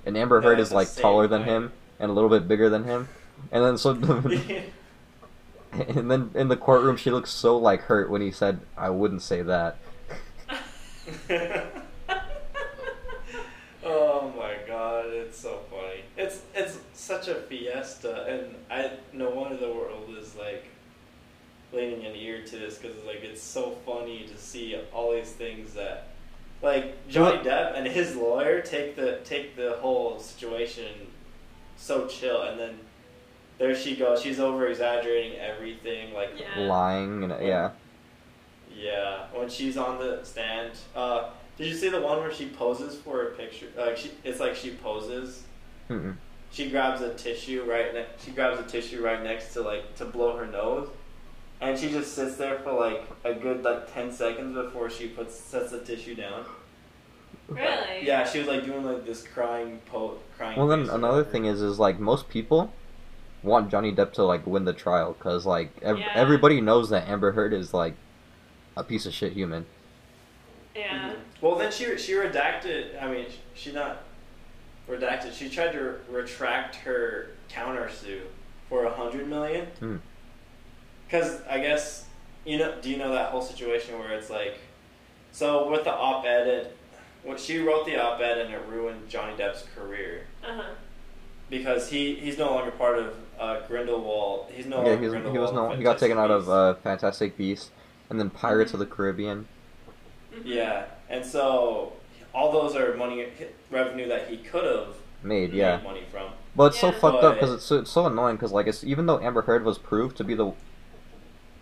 and 0.07 0.17
Amber 0.17 0.41
Heard 0.41 0.61
is 0.61 0.73
like 0.73 0.95
taller 0.95 1.27
than 1.27 1.43
height. 1.43 1.51
him 1.51 1.73
and 1.99 2.11
a 2.11 2.15
little 2.15 2.31
bit 2.31 2.47
bigger 2.47 2.69
than 2.71 2.85
him. 2.85 3.09
And 3.51 3.65
then 3.65 3.79
so, 3.79 3.91
and 5.73 6.11
then 6.11 6.31
in 6.35 6.49
the 6.49 6.57
courtroom 6.57 6.97
she 6.97 7.11
looks 7.11 7.31
so 7.31 7.57
like 7.57 7.83
hurt 7.83 8.11
when 8.11 8.21
he 8.21 8.31
said, 8.31 8.61
I 8.77 8.91
wouldn't 8.91 9.23
say 9.23 9.43
that. 9.43 9.79
oh 13.85 14.33
my 14.37 14.57
god, 14.67 15.07
it's 15.07 15.39
so 15.39 15.61
funny. 15.71 16.05
It's 16.17 16.43
it's 16.55 16.79
such 17.11 17.27
a 17.27 17.35
fiesta, 17.35 18.25
and 18.25 18.55
I 18.71 18.93
no 19.13 19.31
wonder 19.31 19.57
the 19.57 19.73
world 19.73 20.15
is 20.17 20.37
like 20.37 20.65
leaning 21.73 22.07
an 22.07 22.15
ear 22.15 22.45
to 22.45 22.57
this 22.57 22.79
because 22.79 22.97
like 23.05 23.23
it's 23.23 23.43
so 23.43 23.73
funny 23.85 24.29
to 24.29 24.39
see 24.39 24.81
all 24.93 25.13
these 25.13 25.33
things 25.33 25.75
that 25.75 26.09
like 26.63 27.09
Johnny 27.09 27.39
Depp 27.39 27.77
and 27.77 27.87
his 27.89 28.15
lawyer 28.15 28.61
take 28.61 28.95
the 28.95 29.19
take 29.25 29.57
the 29.57 29.77
whole 29.81 30.21
situation 30.21 30.87
so 31.77 32.07
chill, 32.07 32.43
and 32.43 32.61
then 32.61 32.79
there 33.59 33.75
she 33.75 33.97
goes. 33.97 34.23
She's 34.23 34.39
over 34.39 34.69
exaggerating 34.69 35.37
everything. 35.39 36.15
Like 36.15 36.31
Yeah. 36.39 36.63
Lying 36.63 37.25
and 37.25 37.45
yeah. 37.45 37.71
yeah, 38.73 39.25
when 39.35 39.49
she's 39.49 39.77
on 39.77 39.99
the 39.99 40.21
stand. 40.23 40.73
Uh, 40.95 41.31
did 41.59 41.67
you 41.67 41.75
see 41.75 41.89
the 41.89 42.01
one 42.01 42.21
where 42.21 42.33
she 42.33 42.47
poses 42.47 42.97
for 42.97 43.23
a 43.23 43.31
picture? 43.33 43.67
Like 43.77 43.97
she, 43.97 44.13
it's 44.23 44.39
like 44.39 44.55
she 44.55 44.71
poses. 44.77 45.43
Mm-mm. 45.91 46.15
She 46.53 46.69
grabs 46.71 47.01
a 47.01 47.15
tissue 47.15 47.65
right. 47.69 47.95
Ne- 47.95 48.07
she 48.25 48.33
grabs 48.33 48.59
a 48.61 48.65
tissue 48.65 49.03
right 49.05 49.23
next 49.23 49.53
to 49.55 49.63
like 49.63 49.95
to 49.97 50.05
blow 50.05 50.37
her 50.37 50.47
nose, 50.47 50.89
and 51.61 51.79
she 51.79 51.91
just 51.91 52.15
sits 52.15 52.37
there 52.37 52.59
for 52.59 52.73
like 52.73 53.05
a 53.25 53.35
good 53.35 53.63
like 53.63 53.93
ten 53.93 54.11
seconds 54.13 54.55
before 54.55 54.91
she 54.91 55.07
puts 55.09 55.35
sets 55.39 55.71
the 55.71 55.81
tissue 55.81 56.15
down. 56.15 56.45
Really? 57.49 58.05
Yeah, 58.07 58.25
she 58.25 58.39
was 58.41 58.49
like 58.49 58.65
doing 58.65 58.85
like 58.85 59.05
this 59.07 59.23
crying 59.27 59.81
po 59.87 60.19
crying. 60.37 60.59
Well, 60.59 60.69
then 60.69 60.89
another 60.89 61.25
thing 61.25 61.45
is, 61.47 61.61
is 61.63 61.79
like 61.79 61.99
most 62.01 62.29
people 62.29 62.73
want 63.43 63.71
Johnny 63.71 63.93
Depp 63.93 64.13
to 64.15 64.25
like 64.25 64.47
win 64.47 64.65
the 64.65 64.73
trial 64.73 65.13
because 65.15 65.47
like 65.47 65.71
ev- 65.83 65.99
Yeah. 65.99 66.13
everybody 66.15 66.61
knows 66.61 66.91
that 66.91 67.09
Amber 67.09 67.33
Heard 67.33 67.53
is 67.53 67.73
like 67.73 67.95
a 68.77 68.85
piece 68.85 69.07
of 69.07 69.13
shit 69.15 69.33
human. 69.33 69.67
Yeah. 70.75 71.15
Well, 71.41 71.57
then 71.57 71.73
she 71.73 71.97
she 71.99 72.13
redacted. 72.13 73.01
I 73.03 73.11
mean, 73.11 73.27
she 73.55 73.73
not 73.73 74.03
redacted. 74.91 75.33
She 75.33 75.49
tried 75.49 75.73
to 75.73 75.97
retract 76.11 76.77
her 76.77 77.31
countersuit 77.51 78.23
for 78.69 78.85
a 78.85 78.91
hundred 78.91 79.29
million. 79.29 79.67
Hmm. 79.79 79.97
Because 81.07 81.41
I 81.49 81.59
guess 81.61 82.07
you 82.45 82.59
know. 82.59 82.75
Do 82.81 82.91
you 82.91 82.97
know 82.97 83.13
that 83.13 83.31
whole 83.31 83.43
situation 83.43 83.99
where 83.99 84.13
it's 84.13 84.31
like, 84.31 84.59
so 85.33 85.71
with 85.71 85.85
the 85.85 85.93
op-ed, 85.93 86.47
it, 86.47 86.77
what 87.25 87.39
she 87.41 87.59
wrote 87.59 87.87
the 87.87 88.01
op-ed 88.01 88.39
and 88.39 88.53
it 88.55 88.63
ruined 88.69 89.09
Johnny 89.09 89.37
Depp's 89.37 89.65
career 89.75 90.27
Uh 90.43 90.55
huh. 90.55 90.71
because 91.49 91.89
he 91.91 92.15
he's 92.15 92.39
no 92.39 92.51
longer 92.53 92.71
part 92.71 92.99
of 92.99 93.15
uh, 93.39 93.61
Grindelwald. 93.67 94.51
He's 94.53 94.67
no 94.67 94.83
yeah, 94.83 94.91
longer 94.93 95.03
he 95.03 95.09
was, 95.09 95.33
he 95.33 95.39
was 95.39 95.53
no 95.53 95.71
and 95.71 95.79
he 95.79 95.85
got 95.85 95.99
taken 95.99 96.19
out 96.19 96.31
of 96.31 96.45
Fantastic 96.47 96.79
uh, 96.79 96.83
Fantastic 96.83 97.37
Beasts 97.37 97.71
and 98.09 98.19
then 98.19 98.31
Pirates 98.31 98.73
of 98.73 98.79
the 98.79 98.87
Caribbean. 98.87 99.47
Mm-hmm. 100.35 100.47
Yeah, 100.47 100.85
and 101.09 101.25
so 101.27 101.95
all 102.35 102.53
those 102.53 102.77
are 102.77 102.95
money 102.97 103.27
revenue 103.71 104.09
that 104.09 104.29
he 104.29 104.37
could 104.39 104.65
have 104.65 104.97
Made 105.23 105.51
made 105.51 105.59
yeah, 105.59 105.81
money 105.83 106.03
from. 106.11 106.33
but 106.57 106.67
it's 106.67 106.79
so 106.81 106.89
Yeah. 106.93 106.99
fucked 106.99 107.25
up 107.25 107.35
because 107.35 107.53
it's 107.53 107.65
so, 107.65 107.79
it's 107.79 107.91
so 107.91 108.07
annoying 108.07 108.37
because 108.37 108.53
like 108.53 108.67
it's 108.67 108.83
even 108.85 109.07
though 109.07 109.21
Amber 109.21 109.43
Heard 109.43 109.65
was 109.65 109.79
proved 109.79 110.17
to 110.19 110.25
be 110.25 110.35
the, 110.35 110.47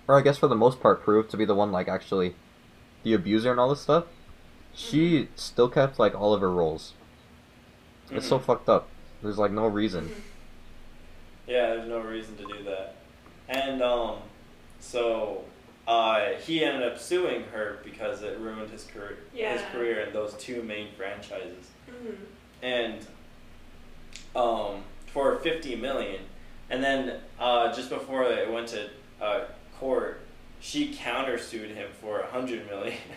or 0.07 0.19
I 0.19 0.21
guess 0.21 0.39
for 0.39 0.47
the 0.49 0.55
most 0.55 0.81
part 0.81 1.03
proved 1.03 1.31
to 1.31 1.37
be 1.37 1.45
the 1.45 1.55
one 1.55 1.73
like 1.73 1.89
actually, 1.89 2.35
the 3.03 3.15
abuser 3.15 3.51
and 3.51 3.59
all 3.59 3.69
this 3.71 3.81
stuff, 3.81 4.05
she 4.75 5.29
still 5.37 5.69
kept 5.69 5.99
like 5.99 6.15
all 6.15 6.33
of 6.35 6.41
her 6.41 6.51
roles. 6.53 6.93
It's 8.11 8.27
so 8.29 8.39
Mhm. 8.39 8.43
fucked 8.43 8.69
up. 8.69 8.89
There's 9.23 9.39
like 9.39 9.51
no 9.51 9.67
reason. 9.67 10.05
Mm-hmm. 10.09 10.21
Yeah, 11.49 11.67
there's 11.75 11.89
no 11.89 11.99
reason 12.01 12.37
to 12.37 12.45
do 12.45 12.63
that. 12.65 12.95
And 13.49 13.83
um, 13.83 14.19
so 14.81 15.45
uh, 15.89 16.35
he 16.47 16.63
ended 16.63 16.83
up 16.87 16.99
suing 16.99 17.43
her 17.53 17.79
because 17.83 18.23
it 18.23 18.39
ruined 18.39 18.71
his 18.71 18.85
career, 18.85 19.19
his 19.53 19.63
career 19.73 20.01
in 20.03 20.13
those 20.13 20.35
two 20.35 20.63
main 20.63 20.89
franchises. 20.97 21.71
Mhm. 21.91 22.17
And 22.63 23.07
um, 24.37 24.83
for 25.07 25.37
fifty 25.39 25.75
million, 25.77 26.21
and 26.71 26.85
then 26.85 27.21
uh, 27.41 27.73
just 27.73 27.89
before 27.89 28.25
it 28.25 28.53
went 28.53 28.69
to 28.69 28.89
uh, 29.21 29.45
court, 29.81 30.21
she 30.61 30.93
countersued 30.95 31.75
him 31.75 31.89
for 32.01 32.21
a 32.21 32.27
hundred 32.27 32.67
million. 32.67 32.99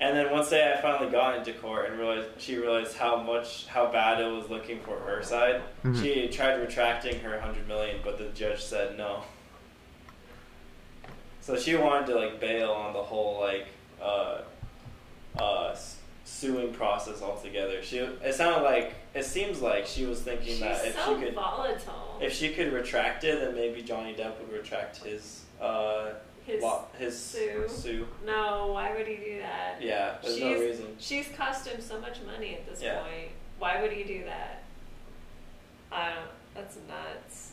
And 0.00 0.16
then 0.16 0.30
once 0.30 0.48
day 0.50 0.72
I 0.72 0.80
finally 0.80 1.10
got 1.10 1.38
into 1.38 1.52
court 1.58 1.90
and 1.90 1.98
realized 1.98 2.28
she 2.38 2.56
realized 2.56 2.96
how 2.96 3.20
much 3.20 3.66
how 3.66 3.90
bad 3.90 4.20
it 4.20 4.30
was 4.30 4.48
looking 4.48 4.78
for 4.84 4.96
her 4.96 5.24
side. 5.24 5.60
Mhm. 5.84 6.00
She 6.00 6.28
tried 6.28 6.54
retracting 6.60 7.18
her 7.18 7.40
hundred 7.40 7.66
million, 7.66 7.96
but 8.04 8.16
the 8.16 8.26
judge 8.26 8.62
said 8.62 8.96
no. 8.96 9.24
So 11.48 11.56
she 11.56 11.74
wanted 11.76 12.08
to 12.08 12.14
like 12.14 12.38
bail 12.40 12.72
on 12.72 12.92
the 12.92 13.02
whole 13.02 13.40
like 13.40 13.68
uh, 14.02 14.42
uh, 15.38 15.74
suing 16.26 16.74
process 16.74 17.22
altogether. 17.22 17.82
She 17.82 18.00
it 18.00 18.34
sounded 18.34 18.64
like 18.64 18.92
it 19.14 19.24
seems 19.24 19.62
like 19.62 19.86
she 19.86 20.04
was 20.04 20.20
thinking 20.20 20.48
She's 20.48 20.60
that 20.60 20.84
if 20.84 20.94
so 20.94 21.18
she 21.18 21.24
could 21.24 21.34
volatile. 21.34 22.18
if 22.20 22.34
she 22.34 22.50
could 22.52 22.70
retract 22.70 23.24
it, 23.24 23.40
then 23.40 23.54
maybe 23.54 23.80
Johnny 23.80 24.12
Depp 24.12 24.38
would 24.40 24.52
retract 24.52 24.98
his 24.98 25.44
uh 25.58 26.10
His 26.44 26.62
his 26.98 27.18
sue. 27.18 27.64
sue. 27.66 28.06
no, 28.26 28.66
why 28.74 28.94
would 28.94 29.06
he 29.06 29.16
do 29.16 29.38
that? 29.38 29.76
Yeah, 29.80 30.16
there's 30.22 30.38
no 30.38 30.48
She's- 30.52 30.60
reason. 30.60 30.96
She's 30.98 31.28
cost 31.34 31.66
him 31.66 31.80
so 31.80 31.98
much 31.98 32.18
money 32.26 32.56
at 32.56 32.68
this 32.68 32.82
Yeah. 32.82 33.00
point. 33.00 33.30
Why 33.58 33.80
would 33.80 33.92
he 33.92 34.04
do 34.04 34.22
that? 34.24 34.64
I 35.90 36.10
don't. 36.10 36.28
That's 36.54 36.76
nuts. 36.86 37.52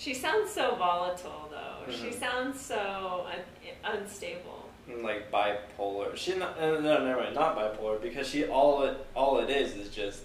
She 0.00 0.14
sounds 0.14 0.50
so 0.50 0.76
volatile, 0.76 1.50
though. 1.50 1.92
She 1.92 2.06
Mhm. 2.06 2.18
sounds 2.18 2.58
so 2.58 3.26
un- 3.30 3.94
unstable. 3.98 4.70
Like 4.88 5.30
bipolar. 5.30 6.16
She 6.16 6.36
not 6.36 6.58
uh, 6.58 6.80
no 6.80 7.04
never 7.04 7.20
mind, 7.20 7.34
not 7.34 7.54
bipolar 7.54 8.00
because 8.00 8.26
she 8.26 8.46
all 8.46 8.82
it 8.84 8.96
all 9.14 9.40
it 9.40 9.50
is 9.50 9.74
is 9.76 9.94
just 9.94 10.22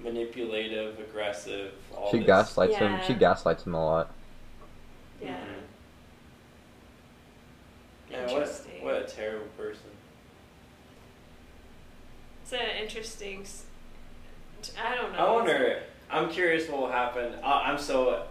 manipulative, 0.00 0.98
aggressive. 0.98 1.74
All 1.94 2.10
She 2.10 2.16
this. 2.18 2.26
gaslights 2.26 2.76
him. 2.76 2.98
She 3.06 3.12
gaslights 3.12 3.66
him 3.66 3.74
a 3.74 3.84
lot. 3.84 4.10
Yeah. 5.20 5.36
Mhm. 5.36 5.36
Yeah, 8.10 8.22
what, 8.22 8.30
Interesting. 8.32 8.84
what 8.84 8.94
a 8.94 9.04
terrible 9.04 9.46
person. 9.58 9.90
It's 12.42 12.52
an 12.54 12.70
interesting. 12.82 13.46
I 14.82 14.94
don't 14.94 15.12
know. 15.12 15.18
I 15.18 15.30
wonder. 15.30 15.82
I'm 16.10 16.30
curious 16.30 16.68
what 16.70 16.80
will 16.80 16.90
happen. 16.90 17.34
I, 17.42 17.70
I'm 17.70 17.78
so 17.78 18.26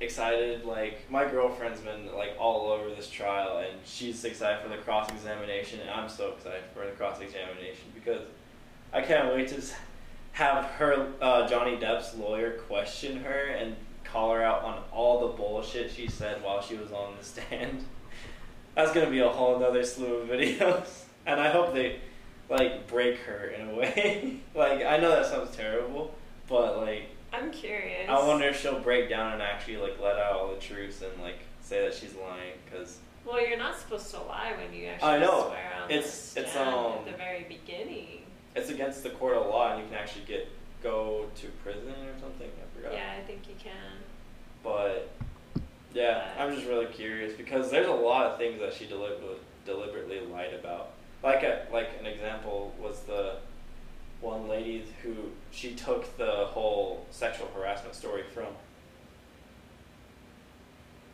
excited. 0.00 0.64
Like 0.64 1.10
my 1.10 1.28
girlfriend's 1.28 1.80
been 1.80 2.12
like 2.14 2.34
all 2.38 2.70
over 2.70 2.90
this 2.90 3.08
trial, 3.08 3.58
and 3.58 3.78
she's 3.84 4.24
excited 4.24 4.62
for 4.62 4.68
the 4.68 4.82
cross 4.82 5.10
examination, 5.10 5.80
and 5.80 5.90
I'm 5.90 6.08
so 6.08 6.32
excited 6.32 6.64
for 6.74 6.84
the 6.84 6.92
cross 6.92 7.20
examination 7.20 7.92
because 7.94 8.22
I 8.92 9.02
can't 9.02 9.34
wait 9.34 9.48
to 9.48 9.62
have 10.32 10.64
her 10.64 11.12
uh, 11.20 11.46
Johnny 11.48 11.76
Depp's 11.76 12.14
lawyer 12.16 12.52
question 12.66 13.22
her 13.22 13.46
and 13.46 13.76
call 14.04 14.32
her 14.32 14.42
out 14.42 14.62
on 14.62 14.82
all 14.92 15.28
the 15.28 15.36
bullshit 15.36 15.90
she 15.90 16.08
said 16.08 16.42
while 16.42 16.60
she 16.60 16.76
was 16.76 16.90
on 16.92 17.14
the 17.18 17.24
stand. 17.24 17.84
That's 18.74 18.92
gonna 18.92 19.10
be 19.10 19.20
a 19.20 19.28
whole 19.28 19.58
nother 19.58 19.84
slew 19.84 20.16
of 20.16 20.28
videos, 20.28 21.02
and 21.26 21.40
I 21.40 21.50
hope 21.50 21.74
they 21.74 22.00
like 22.48 22.86
break 22.88 23.18
her 23.18 23.46
in 23.46 23.68
a 23.68 23.74
way. 23.74 24.40
like 24.54 24.84
I 24.84 24.96
know 24.96 25.10
that 25.10 25.26
sounds 25.26 25.54
terrible, 25.54 26.14
but 26.48 26.78
like 26.78 27.10
I'm 27.32 27.50
curious. 27.50 28.08
I 28.08 28.26
wonder 28.26 28.46
if 28.48 28.60
she'll 28.60 28.80
break 28.80 29.08
down 29.08 29.34
and 29.34 29.42
actually 29.42 29.76
like 29.76 30.00
let 30.00 30.16
out 30.18 30.32
all 30.32 30.48
the 30.54 30.60
truths 30.60 31.02
and 31.02 31.22
like 31.22 31.38
say 31.60 31.82
that 31.82 31.94
she's 31.94 32.14
lying 32.14 32.54
because 32.64 32.98
Well, 33.24 33.40
you're 33.46 33.58
not 33.58 33.76
supposed 33.78 34.10
to 34.10 34.20
lie 34.22 34.52
when 34.58 34.72
you 34.78 34.86
actually 34.88 35.08
I 35.08 35.18
know. 35.18 35.46
swear 35.48 35.72
on 35.82 35.90
It's- 35.90 36.32
the 36.34 36.40
it's, 36.40 36.56
um, 36.56 36.74
at 36.74 37.04
the 37.06 37.12
very 37.12 37.44
beginning. 37.44 38.24
it's 38.56 38.70
against 38.70 39.02
the 39.02 39.10
court 39.10 39.36
of 39.36 39.46
law 39.46 39.72
and 39.72 39.82
you 39.82 39.88
can 39.88 39.96
actually 39.96 40.24
get 40.24 40.48
go 40.82 41.26
to 41.36 41.46
prison 41.62 41.90
or 41.92 42.18
something. 42.20 42.48
I 42.50 42.76
forgot. 42.76 42.92
Yeah, 42.94 43.12
I 43.18 43.22
think 43.26 43.46
you 43.48 43.54
can. 43.62 43.98
But 44.64 45.10
yeah, 45.92 46.28
I'm 46.38 46.54
just 46.54 46.66
really 46.66 46.86
curious 46.86 47.34
because 47.36 47.70
there's 47.70 47.88
a 47.88 47.92
lot 47.92 48.26
of 48.26 48.38
things 48.38 48.58
that 48.60 48.72
she 48.74 48.86
deliberately 48.86 49.36
deliberately 49.66 50.20
lied 50.20 50.54
about. 50.54 50.90
Like 51.22 51.42
a 51.42 51.66
like 51.72 51.90
an 52.00 52.06
example 52.06 52.74
was 52.80 53.00
the 53.00 53.36
one 54.20 54.48
lady 54.48 54.84
who 55.02 55.14
she 55.50 55.74
took 55.74 56.16
the 56.16 56.46
whole 56.46 57.06
sexual 57.10 57.48
harassment 57.54 57.94
story 57.94 58.22
from. 58.34 58.48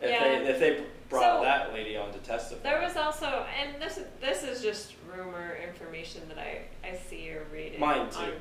If 0.00 0.10
Yeah. 0.10 0.24
they 0.24 0.46
if 0.48 0.58
they 0.60 0.84
brought 1.08 1.38
So- 1.38 1.42
that 1.44 1.72
lady 1.72 1.96
on 1.96 2.12
to 2.12 2.18
testify. 2.18 2.62
There 2.68 2.80
was 2.82 2.96
also, 2.96 3.46
and 3.58 3.80
this 3.80 3.96
is 3.96 4.06
this 4.20 4.42
is 4.42 4.60
just 4.62 4.94
rumor 5.14 5.56
information 5.56 6.28
that 6.28 6.38
I, 6.38 6.62
I 6.84 6.96
see 6.96 7.30
or 7.30 7.44
read 7.52 7.78
Mine 7.78 8.10
too. 8.10 8.18
on 8.18 8.32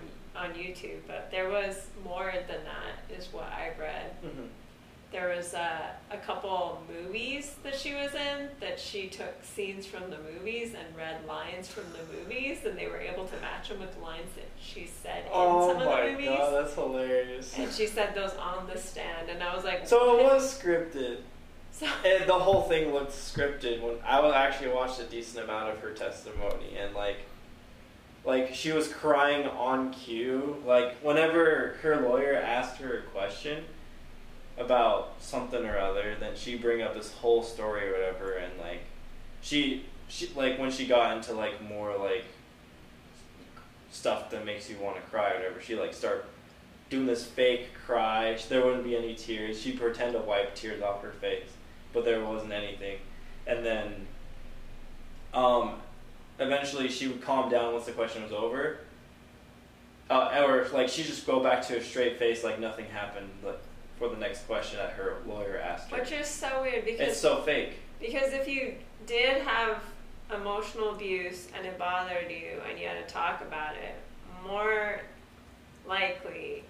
on 0.49 0.53
YouTube, 0.53 0.99
but 1.07 1.31
there 1.31 1.47
was 1.49 1.87
more 2.03 2.33
than 2.47 2.61
that, 2.65 3.15
is 3.17 3.31
what 3.31 3.45
I 3.45 3.71
read. 3.79 4.21
Mhm. 4.21 4.49
There 5.11 5.33
was 5.33 5.53
uh, 5.53 5.91
a 6.11 6.17
couple 6.17 6.81
movies 6.91 7.55
that 7.63 7.75
she 7.75 7.93
was 7.93 8.13
in 8.13 8.49
that 8.59 8.79
she 8.79 9.07
took 9.07 9.33
scenes 9.43 9.85
from 9.85 10.09
the 10.09 10.17
movies 10.17 10.73
and 10.73 10.97
read 10.97 11.25
lines 11.25 11.67
from 11.67 11.83
the 11.93 12.17
movies, 12.17 12.59
and 12.65 12.77
they 12.77 12.87
were 12.87 12.99
able 12.99 13.25
to 13.25 13.37
match 13.37 13.69
them 13.69 13.79
with 13.79 13.97
lines 13.99 14.31
that 14.35 14.49
she 14.59 14.89
said 15.03 15.23
in 15.25 15.31
Oh 15.31 15.69
some 15.69 15.81
of 15.81 15.83
the 15.83 16.11
movies. 16.11 16.27
Oh 16.29 16.31
my 16.31 16.37
god, 16.37 16.53
that's 16.53 16.75
hilarious. 16.75 17.57
And 17.57 17.71
she 17.71 17.87
said 17.87 18.13
those 18.13 18.33
on 18.33 18.67
the 18.67 18.77
stand, 18.77 19.29
and 19.29 19.41
I 19.41 19.55
was 19.55 19.63
like, 19.63 19.87
So 19.87 20.17
it 20.17 20.23
was 20.23 20.59
scripted. 20.59 21.19
So, 21.71 21.87
And 22.05 22.27
the 22.27 22.39
whole 22.39 22.63
thing 22.63 22.93
looked 22.93 23.11
scripted. 23.11 23.81
When 23.81 23.95
I 24.05 24.19
was 24.21 24.33
actually 24.33 24.69
watched 24.69 24.99
a 24.99 25.05
decent 25.05 25.43
amount 25.43 25.69
of 25.69 25.79
her 25.79 25.91
testimony, 25.91 26.77
and 26.77 26.95
like, 26.95 27.17
like 28.25 28.53
she 28.53 28.71
was 28.71 28.87
crying 28.87 29.45
on 29.47 29.91
cue. 29.91 30.61
Like 30.65 30.95
whenever 30.97 31.77
her 31.81 32.01
lawyer 32.01 32.35
asked 32.35 32.77
her 32.77 32.99
a 32.99 33.01
question 33.11 33.63
about 34.57 35.13
something 35.19 35.65
or 35.65 35.77
other, 35.77 36.15
then 36.19 36.33
she 36.35 36.55
bring 36.55 36.81
up 36.81 36.93
this 36.93 37.11
whole 37.13 37.43
story 37.43 37.89
or 37.89 37.91
whatever, 37.91 38.33
and 38.33 38.57
like, 38.59 38.81
she 39.41 39.85
she 40.07 40.29
like 40.35 40.59
when 40.59 40.71
she 40.71 40.85
got 40.85 41.15
into 41.15 41.33
like 41.33 41.61
more 41.61 41.97
like 41.97 42.25
stuff 43.91 44.29
that 44.29 44.45
makes 44.45 44.69
you 44.69 44.77
want 44.77 44.95
to 44.95 45.01
cry 45.03 45.31
or 45.31 45.35
whatever, 45.35 45.61
she 45.61 45.75
like 45.75 45.93
start 45.93 46.25
doing 46.89 47.05
this 47.05 47.25
fake 47.25 47.69
cry. 47.85 48.37
There 48.49 48.63
wouldn't 48.63 48.83
be 48.83 48.95
any 48.95 49.15
tears. 49.15 49.61
She'd 49.61 49.79
pretend 49.79 50.13
to 50.13 50.19
wipe 50.19 50.55
tears 50.55 50.81
off 50.81 51.01
her 51.01 51.11
face, 51.11 51.49
but 51.93 52.05
there 52.05 52.23
wasn't 52.23 52.53
anything. 52.53 52.97
And 53.47 53.65
then, 53.65 54.07
um, 55.33 55.75
eventually 56.39 56.89
she 56.89 57.07
would 57.07 57.21
calm 57.21 57.49
down 57.49 57.73
once 57.73 57.85
the 57.85 57.91
question 57.91 58.23
was 58.23 58.31
over. 58.31 58.77
Uh, 60.09 60.43
or 60.45 60.67
like 60.71 60.87
she 60.87 61.03
just 61.03 61.25
go 61.25 61.39
back 61.39 61.65
to 61.67 61.77
a 61.77 61.83
straight 61.83 62.19
face 62.19 62.43
like 62.43 62.59
nothing 62.59 62.85
happened 62.85 63.27
like, 63.43 63.59
for 63.97 64.09
the 64.09 64.17
next 64.17 64.45
question 64.47 64.77
that 64.79 64.91
her 64.91 65.17
lawyer 65.25 65.57
asked 65.57 65.89
her. 65.91 65.97
which 65.99 66.11
is 66.11 66.27
so 66.27 66.61
weird 66.61 66.83
because 66.85 67.09
It's 67.09 67.19
so 67.19 67.41
fake. 67.41 67.79
Because 67.99 68.33
if 68.33 68.47
you 68.47 68.75
did 69.07 69.41
have 69.43 69.81
emotional 70.33 70.91
abuse 70.95 71.47
and 71.55 71.65
it 71.65 71.77
bothered 71.77 72.29
you 72.29 72.59
and 72.69 72.79
you 72.79 72.87
had 72.87 73.07
to 73.07 73.13
talk 73.13 73.41
about 73.41 73.75
it, 73.75 73.95
more 74.47 74.99
likely 75.87 76.63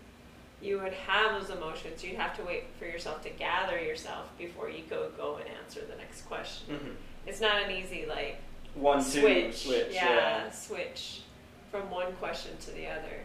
you 0.61 0.79
would 0.79 0.93
have 0.93 1.39
those 1.39 1.49
emotions. 1.55 2.03
You'd 2.03 2.15
have 2.17 2.35
to 2.37 2.43
wait 2.43 2.65
for 2.79 2.85
yourself 2.85 3.21
to 3.23 3.29
gather 3.29 3.79
yourself 3.79 4.25
before 4.37 4.69
you 4.69 4.83
go 4.89 5.09
go 5.17 5.37
and 5.37 5.45
answer 5.63 5.81
the 5.89 5.95
next 5.95 6.21
question. 6.23 6.75
hmm 6.77 6.91
It's 7.25 7.41
not 7.41 7.61
an 7.63 7.71
easy 7.71 8.05
like 8.07 8.37
One 8.73 8.99
two 9.03 9.21
switch. 9.21 9.55
switch. 9.65 9.87
yeah, 9.93 10.15
yeah. 10.45 10.51
switch 10.51 11.21
from 11.71 11.89
one 11.91 12.13
question 12.13 12.57
to 12.61 12.71
the 12.71 12.87
other. 12.87 13.19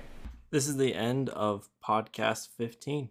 This 0.51 0.67
is 0.67 0.77
the 0.77 0.95
end 0.95 1.29
of 1.31 1.69
podcast 1.85 2.49
15. 2.57 3.11